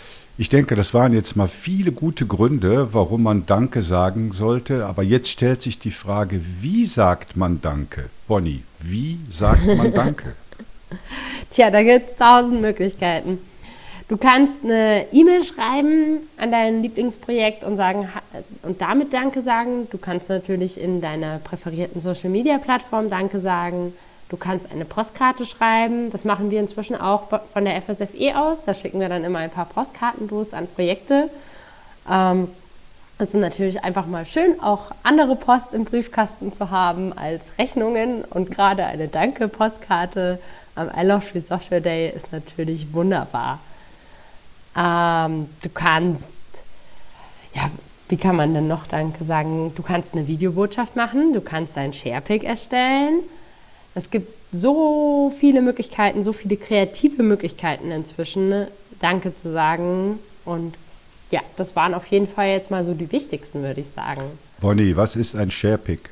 ich 0.41 0.49
denke, 0.49 0.75
das 0.75 0.95
waren 0.95 1.13
jetzt 1.13 1.37
mal 1.37 1.49
viele 1.49 1.93
gute 1.93 2.25
Gründe, 2.25 2.95
warum 2.95 3.25
man 3.25 3.45
Danke 3.45 3.83
sagen 3.83 4.33
sollte. 4.33 4.87
Aber 4.87 5.03
jetzt 5.03 5.29
stellt 5.29 5.61
sich 5.61 5.79
die 5.79 5.91
Frage, 5.91 6.41
wie 6.63 6.87
sagt 6.87 7.37
man 7.37 7.61
Danke? 7.61 8.09
Bonnie, 8.27 8.63
wie 8.79 9.19
sagt 9.29 9.67
man 9.67 9.93
Danke? 9.95 10.35
Tja, 11.51 11.71
da 11.71 11.83
gibt 11.83 12.09
es 12.09 12.17
tausend 12.17 12.63
Möglichkeiten. 12.63 13.39
Du 14.09 14.17
kannst 14.17 14.65
eine 14.65 15.05
E-Mail 15.13 15.45
schreiben 15.45 16.21
an 16.39 16.51
dein 16.51 16.81
Lieblingsprojekt 16.81 17.63
und 17.63 17.77
sagen 17.77 18.09
und 18.63 18.81
damit 18.81 19.13
Danke 19.13 19.43
sagen. 19.43 19.89
Du 19.91 19.99
kannst 19.99 20.31
natürlich 20.31 20.81
in 20.81 21.03
deiner 21.03 21.39
präferierten 21.41 22.01
Social 22.01 22.31
Media 22.31 22.57
Plattform 22.57 23.11
Danke 23.11 23.41
sagen. 23.41 23.93
Du 24.31 24.37
kannst 24.37 24.71
eine 24.71 24.85
Postkarte 24.85 25.45
schreiben. 25.45 26.11
Das 26.11 26.25
machen 26.25 26.53
wir 26.53 26.61
inzwischen 26.61 26.95
auch 26.95 27.25
von 27.53 27.65
der 27.65 27.83
FSFE 27.83 28.39
aus. 28.39 28.63
Da 28.65 28.75
schicken 28.75 29.01
wir 29.01 29.09
dann 29.09 29.25
immer 29.25 29.41
ein 29.41 29.51
paar 29.51 29.67
Postkarten 29.67 30.29
los 30.29 30.55
an 30.55 30.69
Projekte. 30.69 31.29
Ähm, 32.09 32.49
es 33.19 33.31
ist 33.31 33.41
natürlich 33.41 33.83
einfach 33.83 34.07
mal 34.07 34.25
schön, 34.25 34.61
auch 34.63 34.93
andere 35.03 35.35
Post 35.35 35.75
im 35.75 35.85
Briefkasten 35.85 36.53
zu 36.53 36.71
haben 36.71 37.13
als 37.13 37.59
Rechnungen. 37.59 38.25
Und 38.25 38.53
gerade 38.53 38.87
eine 38.87 39.09
Danke-Postkarte 39.09 40.39
am 40.77 40.89
I 40.97 41.05
Love 41.05 41.23
Free 41.23 41.41
Software 41.41 41.81
Day 41.81 42.09
ist 42.09 42.33
natürlich 42.33 42.93
wunderbar. 42.95 43.59
Ähm, 44.77 45.51
du 45.61 45.69
kannst, 45.75 46.39
ja, 47.53 47.69
wie 48.09 48.17
kann 48.17 48.37
man 48.37 48.55
denn 48.55 48.69
noch 48.69 48.87
Danke 48.87 49.25
sagen? 49.25 49.73
Du 49.75 49.83
kannst 49.83 50.13
eine 50.15 50.29
Videobotschaft 50.29 50.95
machen, 50.95 51.33
du 51.33 51.41
kannst 51.41 51.77
einen 51.77 51.93
Sharepick 51.93 52.45
erstellen. 52.45 53.25
Es 53.95 54.11
gibt 54.11 54.33
so 54.53 55.33
viele 55.39 55.63
Möglichkeiten, 55.63 56.23
so 56.23 56.33
viele 56.33 56.57
kreative 56.57 57.23
Möglichkeiten 57.23 57.91
inzwischen, 57.91 58.49
ne? 58.49 58.69
Danke 59.01 59.35
zu 59.35 59.51
sagen. 59.51 60.19
Und 60.45 60.75
ja, 61.31 61.41
das 61.57 61.77
waren 61.77 61.95
auf 61.95 62.07
jeden 62.07 62.29
Fall 62.29 62.49
jetzt 62.49 62.71
mal 62.71 62.85
so 62.85 62.95
die 62.95 63.11
wichtigsten, 63.13 63.63
würde 63.63 63.81
ich 63.81 63.89
sagen. 63.89 64.23
Bonnie, 64.61 64.97
was 64.97 65.17
ist 65.17 65.35
ein 65.35 65.51
Sharepick? 65.51 66.11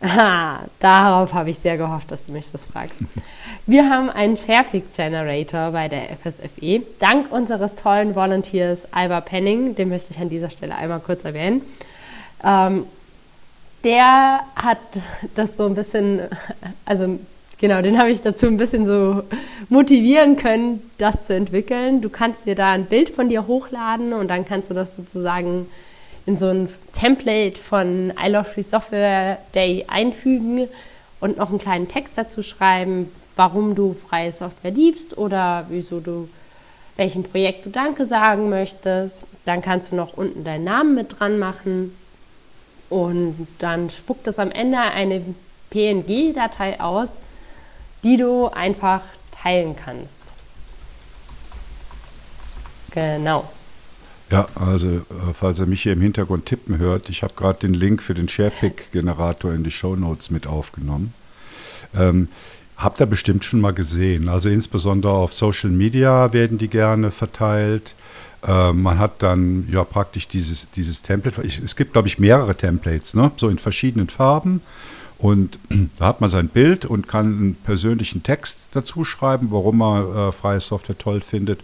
Ah, 0.00 0.60
darauf 0.78 1.32
habe 1.32 1.50
ich 1.50 1.58
sehr 1.58 1.76
gehofft, 1.76 2.10
dass 2.12 2.26
du 2.26 2.32
mich 2.32 2.50
das 2.52 2.64
fragst. 2.64 2.98
Wir 3.66 3.90
haben 3.90 4.10
einen 4.10 4.36
SharePick 4.36 4.94
Generator 4.94 5.72
bei 5.72 5.88
der 5.88 6.16
FSFE. 6.16 6.82
Dank 7.00 7.32
unseres 7.32 7.74
tollen 7.74 8.14
Volunteers 8.14 8.92
Alba 8.92 9.20
Penning, 9.20 9.74
den 9.74 9.88
möchte 9.88 10.12
ich 10.12 10.20
an 10.20 10.28
dieser 10.28 10.50
Stelle 10.50 10.76
einmal 10.76 11.00
kurz 11.00 11.24
erwähnen. 11.24 11.62
Ähm, 12.44 12.84
der 13.84 14.40
hat 14.56 14.78
das 15.34 15.56
so 15.56 15.66
ein 15.66 15.74
bisschen, 15.74 16.20
also 16.84 17.18
genau, 17.58 17.82
den 17.82 17.98
habe 17.98 18.10
ich 18.10 18.22
dazu 18.22 18.46
ein 18.46 18.56
bisschen 18.56 18.86
so 18.86 19.22
motivieren 19.68 20.36
können, 20.36 20.82
das 20.98 21.26
zu 21.26 21.34
entwickeln. 21.34 22.00
Du 22.00 22.08
kannst 22.08 22.46
dir 22.46 22.54
da 22.54 22.72
ein 22.72 22.86
Bild 22.86 23.10
von 23.10 23.28
dir 23.28 23.46
hochladen 23.46 24.12
und 24.12 24.28
dann 24.28 24.44
kannst 24.44 24.70
du 24.70 24.74
das 24.74 24.96
sozusagen 24.96 25.66
in 26.26 26.36
so 26.36 26.46
ein 26.48 26.68
Template 26.92 27.58
von 27.58 28.12
I 28.22 28.28
Love 28.28 28.44
Free 28.44 28.62
Software 28.62 29.38
Day 29.54 29.84
einfügen 29.88 30.68
und 31.20 31.38
noch 31.38 31.50
einen 31.50 31.58
kleinen 31.58 31.88
Text 31.88 32.18
dazu 32.18 32.42
schreiben, 32.42 33.10
warum 33.36 33.74
du 33.74 33.96
freie 34.08 34.32
Software 34.32 34.72
liebst 34.72 35.16
oder 35.16 35.66
wieso 35.68 36.00
du 36.00 36.28
welchem 36.96 37.22
Projekt 37.22 37.64
du 37.64 37.70
Danke 37.70 38.04
sagen 38.06 38.48
möchtest. 38.48 39.18
Dann 39.44 39.62
kannst 39.62 39.92
du 39.92 39.96
noch 39.96 40.16
unten 40.16 40.44
deinen 40.44 40.64
Namen 40.64 40.96
mit 40.96 41.18
dran 41.18 41.38
machen 41.38 41.94
und 42.90 43.46
dann 43.58 43.90
spuckt 43.90 44.26
es 44.26 44.38
am 44.38 44.50
Ende 44.50 44.78
eine 44.78 45.22
PNG-Datei 45.70 46.80
aus, 46.80 47.10
die 48.02 48.16
du 48.16 48.48
einfach 48.48 49.02
teilen 49.42 49.76
kannst. 49.76 50.20
Genau. 52.90 53.50
Ja, 54.30 54.46
also 54.54 54.88
äh, 54.88 55.02
falls 55.32 55.58
ihr 55.58 55.66
mich 55.66 55.82
hier 55.82 55.92
im 55.92 56.02
Hintergrund 56.02 56.46
tippen 56.46 56.78
hört, 56.78 57.08
ich 57.08 57.22
habe 57.22 57.34
gerade 57.34 57.60
den 57.60 57.74
Link 57.74 58.02
für 58.02 58.14
den 58.14 58.28
SharePick-Generator 58.28 59.52
in 59.52 59.64
die 59.64 59.70
Show 59.70 59.96
Notes 59.96 60.30
mit 60.30 60.46
aufgenommen. 60.46 61.14
Ähm, 61.94 62.28
habt 62.76 63.00
ihr 63.00 63.06
bestimmt 63.06 63.44
schon 63.44 63.60
mal 63.60 63.72
gesehen. 63.72 64.28
Also 64.28 64.48
insbesondere 64.50 65.12
auf 65.12 65.32
Social 65.32 65.70
Media 65.70 66.32
werden 66.32 66.58
die 66.58 66.68
gerne 66.68 67.10
verteilt. 67.10 67.94
Äh, 68.46 68.72
man 68.72 68.98
hat 68.98 69.22
dann 69.22 69.68
ja 69.70 69.84
praktisch 69.84 70.28
dieses, 70.28 70.68
dieses 70.70 71.02
Template. 71.02 71.42
Ich, 71.42 71.58
es 71.58 71.76
gibt, 71.76 71.92
glaube 71.92 72.08
ich, 72.08 72.18
mehrere 72.18 72.54
Templates, 72.54 73.14
ne? 73.14 73.30
so 73.36 73.48
in 73.48 73.58
verschiedenen 73.58 74.08
Farben. 74.08 74.62
Und 75.18 75.58
da 75.98 76.06
hat 76.06 76.20
man 76.20 76.30
sein 76.30 76.48
Bild 76.48 76.84
und 76.84 77.08
kann 77.08 77.26
einen 77.26 77.54
persönlichen 77.54 78.22
Text 78.22 78.58
dazu 78.72 79.04
schreiben, 79.04 79.48
warum 79.50 79.78
man 79.78 80.16
äh, 80.16 80.32
freie 80.32 80.60
Software 80.60 80.98
toll 80.98 81.20
findet. 81.20 81.60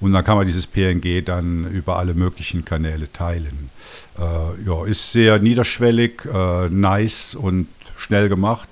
Und 0.00 0.12
dann 0.12 0.24
kann 0.24 0.36
man 0.36 0.46
dieses 0.46 0.66
PNG 0.66 1.24
dann 1.24 1.70
über 1.70 1.96
alle 1.96 2.14
möglichen 2.14 2.64
Kanäle 2.64 3.10
teilen. 3.12 3.70
Äh, 4.18 4.64
ja, 4.66 4.84
ist 4.84 5.12
sehr 5.12 5.38
niederschwellig, 5.38 6.24
äh, 6.24 6.68
nice 6.68 7.36
und 7.36 7.68
schnell 7.96 8.28
gemacht. 8.28 8.68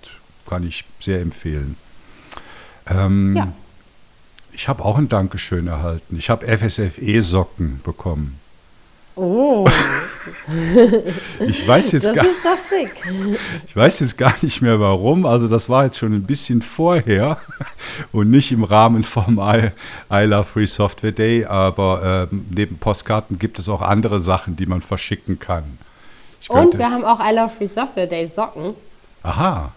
Kann 0.48 0.66
ich 0.66 0.84
sehr 0.98 1.20
empfehlen. 1.20 1.76
Ähm, 2.88 3.36
ja. 3.36 3.52
Ich 4.60 4.68
habe 4.68 4.84
auch 4.84 4.98
ein 4.98 5.08
Dankeschön 5.08 5.68
erhalten. 5.68 6.18
Ich 6.18 6.28
habe 6.28 6.46
FSFE-Socken 6.46 7.80
bekommen. 7.82 8.38
Oh. 9.16 9.66
ich 11.40 11.66
weiß 11.66 11.92
jetzt 11.92 12.08
das 12.08 12.14
gar, 12.14 12.26
ist 12.26 12.36
doch 12.44 12.58
schick. 12.68 12.92
Ich 13.66 13.74
weiß 13.74 14.00
jetzt 14.00 14.18
gar 14.18 14.34
nicht 14.42 14.60
mehr 14.60 14.78
warum. 14.78 15.24
Also 15.24 15.48
das 15.48 15.70
war 15.70 15.86
jetzt 15.86 15.96
schon 15.96 16.12
ein 16.12 16.24
bisschen 16.24 16.60
vorher 16.60 17.38
und 18.12 18.30
nicht 18.30 18.52
im 18.52 18.62
Rahmen 18.62 19.02
vom 19.02 19.38
I, 19.38 19.70
I 20.12 20.24
Love 20.26 20.44
Free 20.44 20.66
Software 20.66 21.12
Day. 21.12 21.46
Aber 21.46 22.28
äh, 22.30 22.36
neben 22.50 22.76
Postkarten 22.76 23.38
gibt 23.38 23.58
es 23.58 23.66
auch 23.66 23.80
andere 23.80 24.20
Sachen, 24.20 24.56
die 24.56 24.66
man 24.66 24.82
verschicken 24.82 25.38
kann. 25.38 25.64
und 26.48 26.76
wir 26.76 26.90
haben 26.90 27.06
auch 27.06 27.18
I 27.18 27.34
Love 27.34 27.52
Free 27.56 27.66
Software 27.66 28.08
Day 28.08 28.26
Socken. 28.26 28.74
Aha. 29.22 29.72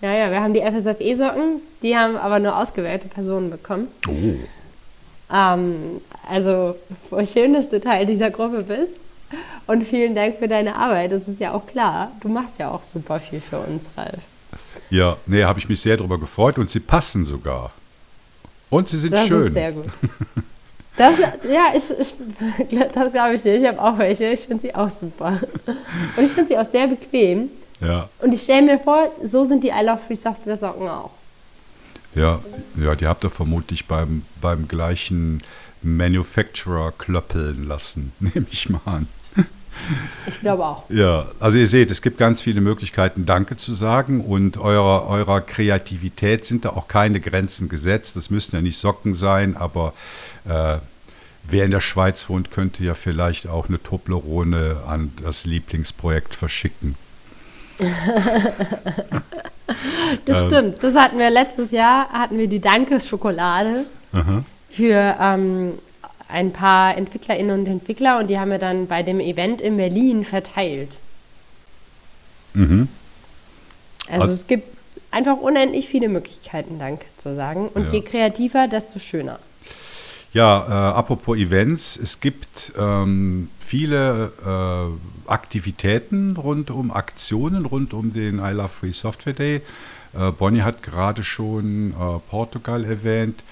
Ja, 0.00 0.14
ja, 0.14 0.30
wir 0.30 0.40
haben 0.40 0.54
die 0.54 0.62
FSFE-Socken, 0.62 1.60
die 1.82 1.96
haben 1.96 2.16
aber 2.16 2.38
nur 2.38 2.56
ausgewählte 2.56 3.08
Personen 3.08 3.50
bekommen. 3.50 3.88
Oh. 4.08 5.34
Ähm, 5.34 6.00
also, 6.28 6.76
schön, 7.30 7.52
dass 7.52 7.68
du 7.68 7.80
Teil 7.80 8.06
dieser 8.06 8.30
Gruppe 8.30 8.62
bist. 8.62 8.94
Und 9.66 9.86
vielen 9.86 10.14
Dank 10.14 10.38
für 10.38 10.48
deine 10.48 10.74
Arbeit. 10.74 11.12
Das 11.12 11.28
ist 11.28 11.38
ja 11.38 11.52
auch 11.52 11.66
klar. 11.66 12.10
Du 12.20 12.28
machst 12.28 12.58
ja 12.58 12.70
auch 12.70 12.82
super 12.82 13.20
viel 13.20 13.40
für 13.40 13.58
uns, 13.60 13.88
Ralf. 13.96 14.18
Ja, 14.88 15.16
nee, 15.26 15.44
habe 15.44 15.60
ich 15.60 15.68
mich 15.68 15.80
sehr 15.80 15.96
darüber 15.96 16.18
gefreut 16.18 16.58
und 16.58 16.68
sie 16.68 16.80
passen 16.80 17.24
sogar. 17.24 17.70
Und 18.70 18.88
sie 18.88 18.98
sind 18.98 19.12
das 19.12 19.28
schön. 19.28 19.38
Das 19.38 19.46
ist 19.48 19.52
sehr 19.54 19.72
gut. 19.72 19.86
Das, 20.96 21.14
ja, 21.50 21.68
ich, 21.74 21.84
ich 21.98 22.78
das 22.92 23.10
glaube 23.10 23.34
ich 23.34 23.40
dir. 23.40 23.54
Ich 23.54 23.66
habe 23.66 23.80
auch 23.80 23.96
welche. 23.96 24.26
Ich 24.32 24.40
finde 24.40 24.60
sie 24.60 24.74
auch 24.74 24.90
super. 24.90 25.40
Und 26.14 26.24
ich 26.24 26.32
finde 26.32 26.48
sie 26.48 26.58
auch 26.58 26.66
sehr 26.66 26.88
bequem. 26.88 27.48
Ja. 27.80 28.08
Und 28.18 28.32
ich 28.32 28.42
stelle 28.42 28.62
mir 28.62 28.78
vor, 28.78 29.10
so 29.22 29.44
sind 29.44 29.64
die 29.64 29.68
I 29.68 29.84
Love 29.84 30.00
Free 30.06 30.14
Software 30.14 30.56
Socken 30.56 30.88
auch. 30.88 31.10
Ja, 32.14 32.40
ja, 32.76 32.94
die 32.94 33.06
habt 33.06 33.24
ihr 33.24 33.30
vermutlich 33.30 33.86
beim, 33.86 34.22
beim 34.40 34.66
gleichen 34.68 35.42
Manufacturer 35.82 36.92
klöppeln 36.92 37.66
lassen, 37.66 38.12
nehme 38.20 38.46
ich 38.50 38.68
mal 38.68 38.80
an. 38.84 39.08
Ich 40.26 40.40
glaube 40.40 40.64
auch. 40.64 40.90
Ja, 40.90 41.28
also 41.38 41.56
ihr 41.56 41.66
seht, 41.66 41.90
es 41.90 42.02
gibt 42.02 42.18
ganz 42.18 42.42
viele 42.42 42.60
Möglichkeiten, 42.60 43.24
Danke 43.24 43.56
zu 43.56 43.72
sagen 43.72 44.20
und 44.20 44.58
eurer, 44.58 45.06
eurer 45.06 45.40
Kreativität 45.40 46.44
sind 46.44 46.64
da 46.64 46.70
auch 46.70 46.88
keine 46.88 47.20
Grenzen 47.20 47.68
gesetzt. 47.68 48.16
Das 48.16 48.28
müssten 48.30 48.56
ja 48.56 48.62
nicht 48.62 48.78
Socken 48.78 49.14
sein, 49.14 49.56
aber 49.56 49.94
äh, 50.46 50.78
wer 51.44 51.64
in 51.64 51.70
der 51.70 51.80
Schweiz 51.80 52.28
wohnt, 52.28 52.50
könnte 52.50 52.84
ja 52.84 52.94
vielleicht 52.94 53.46
auch 53.46 53.68
eine 53.68 53.82
Toblerone 53.82 54.82
an 54.86 55.12
das 55.22 55.46
Lieblingsprojekt 55.46 56.34
verschicken. 56.34 56.96
das 60.24 60.42
ähm. 60.42 60.46
stimmt. 60.48 60.82
Das 60.82 60.94
hatten 60.96 61.18
wir 61.18 61.30
letztes 61.30 61.70
Jahr, 61.70 62.08
hatten 62.10 62.38
wir 62.38 62.48
die 62.48 62.60
Danke-Schokolade 62.60 63.84
für 64.68 65.16
ähm, 65.20 65.74
ein 66.28 66.52
paar 66.52 66.96
Entwicklerinnen 66.96 67.60
und 67.60 67.66
Entwickler 67.66 68.18
und 68.18 68.28
die 68.28 68.38
haben 68.38 68.50
wir 68.50 68.58
dann 68.58 68.86
bei 68.86 69.02
dem 69.02 69.20
Event 69.20 69.60
in 69.60 69.76
Berlin 69.76 70.24
verteilt. 70.24 70.90
Mhm. 72.54 72.88
Also, 74.08 74.22
Also- 74.22 74.34
es 74.34 74.46
gibt 74.46 74.76
einfach 75.10 75.38
unendlich 75.38 75.88
viele 75.88 76.08
Möglichkeiten, 76.08 76.78
Danke 76.78 77.06
zu 77.16 77.34
sagen. 77.34 77.68
Und 77.74 77.86
Ja. 77.86 77.92
je 77.92 78.00
kreativer, 78.02 78.68
desto 78.68 78.98
schöner. 78.98 79.38
Ja, 80.32 80.64
äh, 80.66 80.96
apropos 80.96 81.36
Events, 81.36 81.96
es 81.96 82.20
gibt 82.20 82.72
ähm, 82.78 83.48
viele 83.70 84.32
äh, 84.44 85.30
Aktivitäten 85.30 86.36
rund 86.36 86.72
um 86.72 86.90
Aktionen, 86.90 87.66
rund 87.66 87.94
um 87.94 88.12
den 88.12 88.40
I 88.40 88.50
Love 88.50 88.68
Free 88.68 88.90
Software 88.90 89.32
Day. 89.32 89.62
Äh, 90.12 90.32
Bonnie 90.32 90.62
hat 90.62 90.82
gerade 90.82 91.22
schon 91.22 91.92
äh, 91.92 92.18
Portugal 92.28 92.84
erwähnt. 92.84 93.44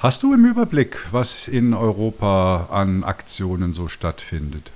Hast 0.00 0.24
du 0.24 0.34
im 0.34 0.44
Überblick, 0.44 0.98
was 1.12 1.46
in 1.46 1.72
Europa 1.72 2.66
an 2.72 3.04
Aktionen 3.04 3.72
so 3.72 3.86
stattfindet? 3.86 4.72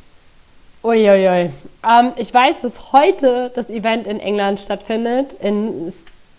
Uiuiui. 0.85 1.51
Ähm, 1.83 2.13
ich 2.17 2.33
weiß, 2.33 2.61
dass 2.63 2.93
heute 2.93 3.51
das 3.53 3.71
Event 3.71 4.07
in 4.07 4.21
England 4.21 4.61
stattfindet, 4.61 5.35
in 5.41 5.93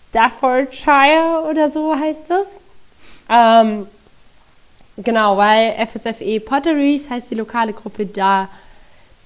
Staffordshire 0.08 1.44
oder 1.50 1.70
so 1.70 1.94
heißt 1.94 2.30
es. 2.30 2.58
Ähm, 3.28 3.86
genau, 4.96 5.36
weil 5.36 5.74
FSFE 5.86 6.40
Potteries 6.40 7.08
heißt 7.10 7.30
die 7.30 7.34
lokale 7.34 7.72
Gruppe 7.72 8.06
da. 8.06 8.48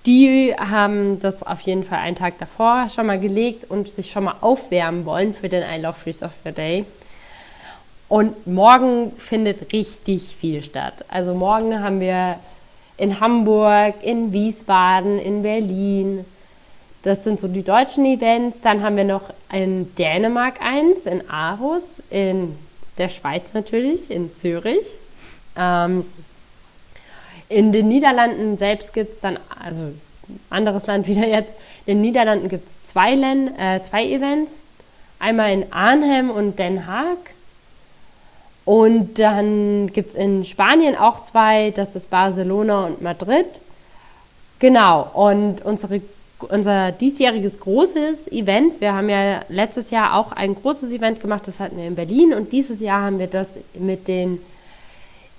Die 0.06 0.54
haben 0.59 1.20
das 1.20 1.42
auf 1.42 1.61
jeden 1.61 1.85
Fall 1.85 1.98
einen 1.98 2.16
Tag 2.16 2.38
davor 2.38 2.88
schon 2.88 3.06
mal 3.06 3.20
gelegt 3.20 3.70
und 3.70 3.88
sich 3.88 4.11
schon 4.11 4.24
mal 4.24 4.37
aufwärmen 4.40 5.04
wollen 5.04 5.35
für 5.35 5.48
den 5.48 5.62
I 5.62 5.80
Love 5.80 5.98
Free 6.02 6.12
Software 6.12 6.52
Day. 6.52 6.85
Und 8.09 8.46
morgen 8.46 9.12
findet 9.18 9.72
richtig 9.72 10.35
viel 10.40 10.62
statt. 10.62 10.94
Also 11.09 11.35
morgen 11.35 11.80
haben 11.80 12.00
wir 12.00 12.37
in 12.96 13.20
Hamburg, 13.20 13.94
in 14.02 14.33
Wiesbaden, 14.33 15.18
in 15.18 15.42
Berlin. 15.42 16.24
Das 17.02 17.24
sind 17.24 17.38
so 17.38 17.46
die 17.46 17.62
deutschen 17.62 18.04
Events. 18.04 18.62
Dann 18.62 18.83
haben 18.83 18.96
wir 18.96 19.04
noch 19.04 19.33
in 19.52 19.94
Dänemark 19.96 20.61
eins, 20.61 21.06
in 21.06 21.30
Aarhus, 21.30 22.02
in 22.11 22.56
der 22.98 23.11
Schweiz 23.11 23.54
natürlich, 23.54 24.11
in 24.11 24.35
Zürich. 24.35 24.85
Ähm, 25.57 26.05
in 27.49 27.73
den 27.73 27.89
Niederlanden 27.89 28.57
selbst 28.59 28.93
gibt 28.93 29.15
es 29.15 29.21
dann, 29.21 29.39
also 29.63 29.93
anderes 30.49 30.87
Land 30.87 31.07
wieder 31.07 31.27
jetzt, 31.27 31.55
in 31.87 31.99
den 31.99 32.03
Niederlanden 32.03 32.49
gibt 32.49 32.69
es 32.69 32.83
zwei, 32.85 33.15
äh, 33.15 33.83
zwei 33.83 34.07
Events. 34.07 34.61
Einmal 35.19 35.53
in 35.53 35.71
Arnhem 35.73 36.31
und 36.31 36.59
Den 36.59 36.87
Haag. 36.87 37.19
Und 38.65 39.19
dann 39.19 39.93
gibt 39.93 40.11
es 40.11 40.15
in 40.15 40.45
Spanien 40.45 40.97
auch 40.97 41.21
zwei, 41.21 41.73
das 41.73 41.97
ist 41.97 42.09
Barcelona 42.09 42.87
und 42.87 43.03
Madrid. 43.03 43.47
Genau, 44.61 45.11
und 45.13 45.65
unsere, 45.65 46.03
unser 46.39 46.93
diesjähriges 46.93 47.61
großes 47.61 48.31
Event, 48.31 48.81
wir 48.81 48.95
haben 48.95 49.09
ja 49.09 49.41
letztes 49.49 49.91
Jahr 49.91 50.15
auch 50.15 50.33
ein 50.33 50.55
großes 50.55 50.93
Event 50.93 51.21
gemacht, 51.21 51.49
das 51.49 51.61
hatten 51.61 51.79
wir 51.79 51.87
in 51.87 51.95
Berlin 51.95 52.35
und 52.35 52.53
dieses 52.53 52.81
Jahr 52.81 53.03
haben 53.03 53.19
wir 53.19 53.27
das 53.27 53.59
mit, 53.75 54.07
den 54.07 54.39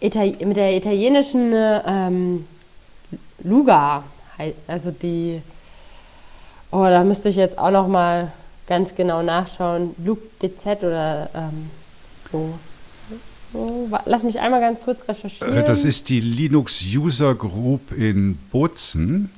Itali 0.01 0.37
mit 0.45 0.57
der 0.57 0.75
italienischen 0.75 1.53
ähm, 1.55 2.45
Luga, 3.43 4.03
also 4.67 4.91
die, 4.91 5.41
oh, 6.71 6.83
da 6.83 7.03
müsste 7.03 7.29
ich 7.29 7.35
jetzt 7.35 7.57
auch 7.57 7.71
noch 7.71 7.87
mal 7.87 8.31
ganz 8.67 8.95
genau 8.95 9.21
nachschauen, 9.21 9.95
Lug 10.03 10.19
BZ 10.39 10.83
oder 10.83 11.29
ähm, 11.33 11.69
so. 12.31 12.53
Wa- 13.53 14.01
Lass 14.05 14.23
mich 14.23 14.39
einmal 14.39 14.61
ganz 14.61 14.79
kurz 14.81 15.07
recherchieren. 15.07 15.53
Äh, 15.57 15.63
Das 15.65 15.83
ist 15.83 16.07
die 16.09 16.21
Linux 16.21 16.83
User 16.95 17.35
Group 17.35 17.91
in 17.91 18.37
Bozen, 18.51 19.29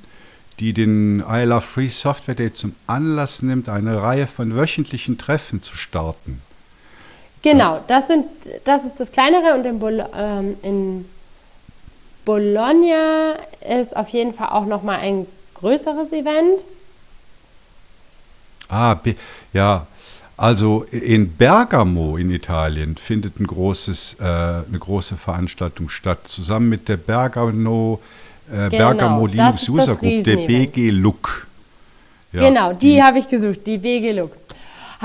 die 0.59 0.71
den 0.73 1.19
I 1.27 1.43
Love 1.45 1.61
Free 1.61 1.89
Software 1.89 2.35
Day 2.35 2.53
zum 2.53 2.75
Anlass 2.85 3.41
nimmt, 3.41 3.69
eine 3.69 4.01
Reihe 4.01 4.27
von 4.27 4.55
wöchentlichen 4.55 5.17
Treffen 5.17 5.63
zu 5.63 5.75
starten. 5.75 6.41
Genau, 7.43 7.81
das, 7.87 8.07
sind, 8.07 8.25
das 8.63 8.85
ist 8.85 8.99
das 8.99 9.11
kleinere 9.11 9.53
und 9.53 9.65
in, 9.65 9.79
Bol 9.79 10.05
ähm, 10.17 10.57
in 10.63 11.05
Bologna 12.25 13.35
ist 13.81 13.95
auf 13.95 14.09
jeden 14.09 14.33
Fall 14.33 14.47
auch 14.49 14.65
nochmal 14.65 14.99
ein 14.99 15.27
größeres 15.55 16.13
Event. 16.13 16.61
Ah, 18.69 18.97
ja. 19.51 19.87
Also 20.35 20.85
in 20.89 21.35
Bergamo 21.35 22.17
in 22.17 22.31
Italien 22.31 22.97
findet 22.97 23.39
ein 23.39 23.45
großes, 23.45 24.17
äh, 24.19 24.23
eine 24.23 24.79
große 24.79 25.15
Veranstaltung 25.15 25.89
statt, 25.89 26.19
zusammen 26.27 26.69
mit 26.69 26.89
der 26.89 26.97
Bergamo, 26.97 28.01
äh, 28.49 28.69
Genau, 28.69 28.69
Bergamo 28.69 29.27
Linux 29.27 29.69
User 29.69 29.95
Group, 29.95 30.23
der. 30.23 30.35
BG 30.47 30.89
Look. 30.89 31.47
Ja, 32.31 32.47
genau, 32.49 32.73
die, 32.73 33.03
habe 33.03 33.19
ich 33.19 33.29
gesucht, 33.29 33.59
die 33.67 33.77
BG 33.77 34.13
Look. 34.13 34.42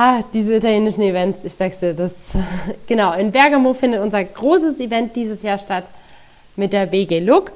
Ah, 0.00 0.22
diese 0.32 0.54
italienischen 0.54 1.02
Events, 1.02 1.42
ich 1.42 1.54
sag's 1.54 1.80
dir, 1.80 1.92
das. 1.92 2.12
genau, 2.86 3.14
in 3.14 3.32
Bergamo 3.32 3.74
findet 3.74 4.00
unser 4.00 4.22
großes 4.22 4.78
Event 4.78 5.16
dieses 5.16 5.42
Jahr 5.42 5.58
statt 5.58 5.86
mit 6.54 6.72
der 6.72 6.86
BG 6.86 7.18
Look. 7.18 7.50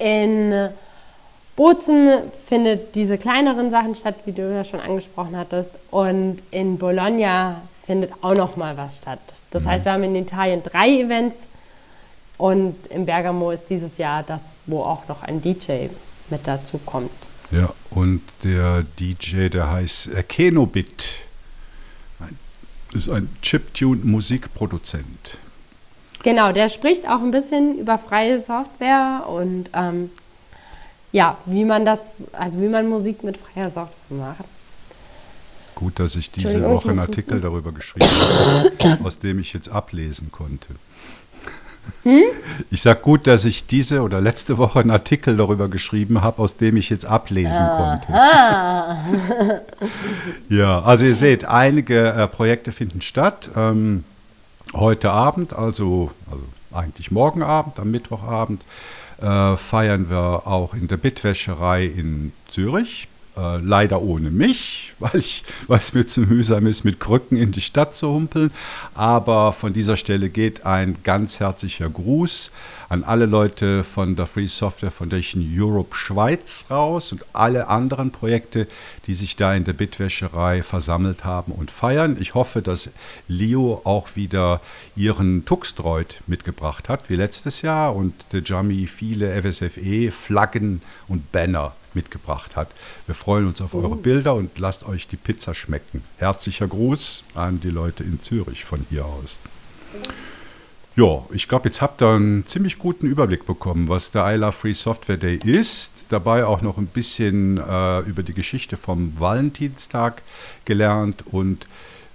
In 0.00 0.70
Bozen 1.54 2.18
findet 2.48 2.96
diese 2.96 3.16
kleineren 3.16 3.70
Sachen 3.70 3.94
statt, 3.94 4.16
wie 4.24 4.32
du 4.32 4.52
ja 4.52 4.64
schon 4.64 4.80
angesprochen 4.80 5.36
hattest. 5.36 5.70
Und 5.92 6.38
in 6.50 6.78
Bologna 6.78 7.62
findet 7.86 8.10
auch 8.22 8.34
noch 8.34 8.56
mal 8.56 8.76
was 8.76 8.96
statt. 8.96 9.20
Das 9.52 9.64
heißt, 9.66 9.84
wir 9.84 9.92
haben 9.92 10.02
in 10.02 10.16
Italien 10.16 10.64
drei 10.64 10.98
Events 10.98 11.46
und 12.38 12.74
in 12.88 13.06
Bergamo 13.06 13.52
ist 13.52 13.70
dieses 13.70 13.98
Jahr 13.98 14.24
das, 14.24 14.50
wo 14.66 14.80
auch 14.80 15.06
noch 15.06 15.22
ein 15.22 15.40
DJ 15.40 15.90
mit 16.28 16.40
dazu 16.44 16.78
kommt. 16.84 17.12
Ja, 17.52 17.72
und 17.90 18.22
der 18.42 18.84
DJ, 18.98 19.48
der 19.48 19.70
heißt 19.70 20.08
äh, 20.08 20.24
Kenobit. 20.24 21.25
Ist 22.92 23.08
ein 23.08 23.28
Chiptune-Musikproduzent. 23.42 25.38
Genau, 26.22 26.52
der 26.52 26.68
spricht 26.68 27.08
auch 27.08 27.20
ein 27.20 27.30
bisschen 27.30 27.78
über 27.78 27.98
freie 27.98 28.38
Software 28.38 29.24
und 29.28 29.70
ähm, 29.74 30.10
ja, 31.12 31.38
wie 31.46 31.64
man 31.64 31.84
das, 31.84 32.16
also 32.32 32.60
wie 32.60 32.68
man 32.68 32.88
Musik 32.88 33.22
mit 33.22 33.36
freier 33.36 33.70
Software 33.70 34.16
macht. 34.16 34.44
Gut, 35.74 36.00
dass 36.00 36.16
ich 36.16 36.30
diese 36.30 36.62
Woche 36.62 36.90
einen 36.90 37.00
Artikel 37.00 37.40
darüber 37.40 37.70
geschrieben 37.70 38.06
habe, 38.06 38.98
aus 39.04 39.18
dem 39.18 39.38
ich 39.38 39.52
jetzt 39.52 39.68
ablesen 39.68 40.32
konnte. 40.32 40.68
Hm? 42.02 42.22
Ich 42.70 42.82
sage 42.82 43.00
gut, 43.00 43.26
dass 43.26 43.44
ich 43.44 43.66
diese 43.66 44.02
oder 44.02 44.20
letzte 44.20 44.58
Woche 44.58 44.80
einen 44.80 44.90
Artikel 44.90 45.36
darüber 45.36 45.68
geschrieben 45.68 46.22
habe, 46.22 46.40
aus 46.42 46.56
dem 46.56 46.76
ich 46.76 46.90
jetzt 46.90 47.04
ablesen 47.04 47.66
konnte. 47.76 48.12
ja, 50.48 50.82
also 50.82 51.04
ihr 51.04 51.14
seht, 51.14 51.44
einige 51.44 52.12
äh, 52.12 52.28
Projekte 52.28 52.72
finden 52.72 53.00
statt. 53.00 53.50
Ähm, 53.56 54.04
heute 54.74 55.10
Abend, 55.10 55.52
also, 55.52 56.10
also 56.30 56.44
eigentlich 56.72 57.10
morgen 57.10 57.42
Abend, 57.42 57.78
am 57.78 57.90
Mittwochabend, 57.90 58.62
äh, 59.20 59.56
feiern 59.56 60.10
wir 60.10 60.46
auch 60.46 60.74
in 60.74 60.88
der 60.88 60.98
Bitwäscherei 60.98 61.86
in 61.86 62.32
Zürich. 62.48 63.08
Äh, 63.36 63.58
leider 63.58 64.00
ohne 64.00 64.30
mich, 64.30 64.94
weil, 64.98 65.16
ich, 65.16 65.44
weil 65.66 65.78
es 65.78 65.92
mir 65.92 66.06
zu 66.06 66.22
mühsam 66.22 66.66
ist, 66.66 66.84
mit 66.84 67.00
Krücken 67.00 67.36
in 67.36 67.52
die 67.52 67.60
Stadt 67.60 67.94
zu 67.94 68.08
humpeln. 68.08 68.50
Aber 68.94 69.52
von 69.52 69.74
dieser 69.74 69.98
Stelle 69.98 70.30
geht 70.30 70.64
ein 70.64 70.96
ganz 71.04 71.38
herzlicher 71.38 71.90
Gruß 71.90 72.50
an 72.88 73.04
alle 73.04 73.26
Leute 73.26 73.84
von 73.84 74.16
der 74.16 74.26
Free 74.26 74.46
Software 74.46 74.90
Foundation 74.90 75.44
Europe 75.54 75.94
Schweiz 75.94 76.66
raus 76.70 77.12
und 77.12 77.26
alle 77.34 77.68
anderen 77.68 78.10
Projekte, 78.10 78.68
die 79.06 79.14
sich 79.14 79.36
da 79.36 79.54
in 79.54 79.64
der 79.64 79.72
Bitwäscherei 79.74 80.62
versammelt 80.62 81.24
haben 81.24 81.52
und 81.52 81.70
feiern. 81.70 82.16
Ich 82.20 82.34
hoffe, 82.34 82.62
dass 82.62 82.90
Leo 83.28 83.82
auch 83.84 84.14
wieder 84.14 84.62
ihren 84.94 85.44
Tuxdroid 85.44 86.22
mitgebracht 86.26 86.88
hat, 86.88 87.10
wie 87.10 87.16
letztes 87.16 87.60
Jahr, 87.60 87.94
und 87.94 88.14
der 88.32 88.42
Jami 88.42 88.86
viele 88.86 89.42
FSFE-Flaggen 89.42 90.80
und 91.08 91.32
Banner 91.32 91.74
mitgebracht 91.96 92.54
hat. 92.54 92.68
Wir 93.06 93.16
freuen 93.16 93.48
uns 93.48 93.60
auf 93.60 93.74
eure 93.74 93.96
Bilder 93.96 94.36
und 94.36 94.56
lasst 94.58 94.86
euch 94.86 95.08
die 95.08 95.16
Pizza 95.16 95.52
schmecken. 95.54 96.04
Herzlicher 96.18 96.68
Gruß 96.68 97.24
an 97.34 97.60
die 97.60 97.70
Leute 97.70 98.04
in 98.04 98.22
Zürich 98.22 98.64
von 98.64 98.86
hier 98.88 99.04
aus. 99.04 99.40
Ja, 100.94 101.24
ich 101.30 101.46
glaube, 101.46 101.68
jetzt 101.68 101.82
habt 101.82 102.00
ihr 102.00 102.08
einen 102.08 102.46
ziemlich 102.46 102.78
guten 102.78 103.06
Überblick 103.06 103.44
bekommen, 103.44 103.88
was 103.88 104.12
der 104.12 104.34
I 104.34 104.36
Love 104.36 104.52
Free 104.52 104.72
Software 104.72 105.18
Day 105.18 105.36
ist. 105.44 105.92
Dabei 106.08 106.46
auch 106.46 106.62
noch 106.62 106.78
ein 106.78 106.86
bisschen 106.86 107.58
äh, 107.58 108.00
über 108.00 108.22
die 108.22 108.32
Geschichte 108.32 108.78
vom 108.78 109.12
Valentinstag 109.18 110.22
gelernt. 110.64 111.24
Und 111.30 111.66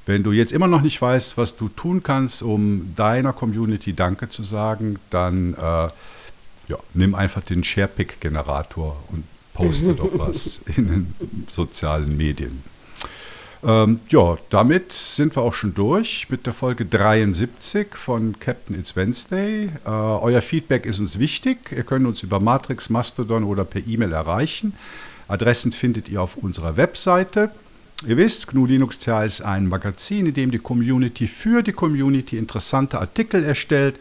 wenn 0.07 0.23
du 0.23 0.31
jetzt 0.31 0.51
immer 0.51 0.67
noch 0.67 0.81
nicht 0.81 0.99
weißt, 0.99 1.37
was 1.37 1.57
du 1.57 1.69
tun 1.69 2.01
kannst, 2.01 2.41
um 2.41 2.95
deiner 2.95 3.33
Community 3.33 3.93
Danke 3.93 4.29
zu 4.29 4.43
sagen, 4.43 4.97
dann 5.11 5.53
äh, 5.53 5.89
ja, 6.67 6.77
nimm 6.95 7.13
einfach 7.13 7.43
den 7.43 7.63
SharePick-Generator 7.63 8.97
und 9.09 9.25
poste 9.67 9.93
doch 9.93 10.09
was 10.13 10.59
in 10.75 10.87
den 10.87 11.13
sozialen 11.47 12.15
Medien. 12.15 12.63
Ähm, 13.63 13.99
ja, 14.09 14.37
damit 14.49 14.91
sind 14.91 15.35
wir 15.35 15.43
auch 15.43 15.53
schon 15.53 15.75
durch 15.75 16.27
mit 16.29 16.47
der 16.47 16.53
Folge 16.53 16.85
73 16.85 17.95
von 17.95 18.39
Captain 18.39 18.79
It's 18.79 18.95
Wednesday. 18.95 19.69
Äh, 19.85 19.89
euer 19.89 20.41
Feedback 20.41 20.85
ist 20.85 20.99
uns 20.99 21.19
wichtig. 21.19 21.71
Ihr 21.71 21.83
könnt 21.83 22.07
uns 22.07 22.23
über 22.23 22.39
Matrix, 22.39 22.89
Mastodon 22.89 23.43
oder 23.43 23.63
per 23.63 23.85
E-Mail 23.85 24.13
erreichen. 24.13 24.73
Adressen 25.27 25.71
findet 25.71 26.09
ihr 26.09 26.21
auf 26.21 26.37
unserer 26.37 26.75
Webseite. 26.75 27.51
Ihr 28.07 28.17
wisst, 28.17 28.47
GNU 28.47 28.65
Linux 28.65 28.97
TH 28.97 29.25
ist 29.25 29.41
ein 29.41 29.67
Magazin, 29.67 30.25
in 30.25 30.33
dem 30.33 30.49
die 30.49 30.57
Community 30.57 31.27
für 31.27 31.61
die 31.61 31.71
Community 31.71 32.39
interessante 32.39 32.99
Artikel 32.99 33.43
erstellt 33.43 33.97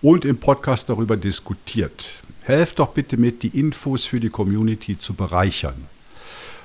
und 0.00 0.24
im 0.24 0.38
Podcast 0.38 0.88
darüber 0.88 1.18
diskutiert. 1.18 2.21
Helft 2.44 2.78
doch 2.78 2.88
bitte 2.88 3.16
mit, 3.16 3.42
die 3.42 3.58
Infos 3.58 4.06
für 4.06 4.20
die 4.20 4.30
Community 4.30 4.98
zu 4.98 5.14
bereichern. 5.14 5.86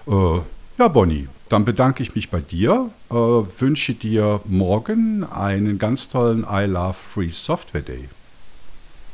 Äh, 0.07 0.39
ja, 0.77 0.87
Bonnie, 0.87 1.27
dann 1.49 1.65
bedanke 1.65 2.03
ich 2.03 2.15
mich 2.15 2.29
bei 2.29 2.41
dir, 2.41 2.89
äh, 3.09 3.13
wünsche 3.13 3.93
dir 3.93 4.41
morgen 4.45 5.23
einen 5.23 5.79
ganz 5.79 6.09
tollen 6.09 6.45
I 6.49 6.65
Love 6.65 6.93
Free 6.93 7.29
Software 7.29 7.81
Day. 7.81 8.09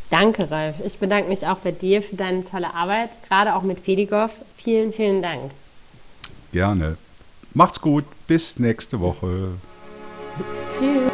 Danke, 0.10 0.52
Ralf. 0.52 0.76
Ich 0.86 0.99
bedanke 0.99 1.30
mich 1.30 1.47
auch 1.47 1.58
bei 1.58 1.71
dir 1.71 2.04
für 2.04 2.15
deine 2.15 2.45
tolle 2.45 2.73
Arbeit, 2.73 3.10
gerade 3.28 3.56
auch 3.56 3.63
mit 3.63 3.80
Fedigoff. 3.80 4.32
Vielen, 4.58 4.93
vielen 4.93 5.21
Dank. 5.21 5.52
Gerne. 6.52 6.97
Macht's 7.54 7.82
gut, 7.82 8.06
bis 8.28 8.60
nächste 8.60 8.99
Woche. 8.99 9.49
Tschüss. 10.78 11.12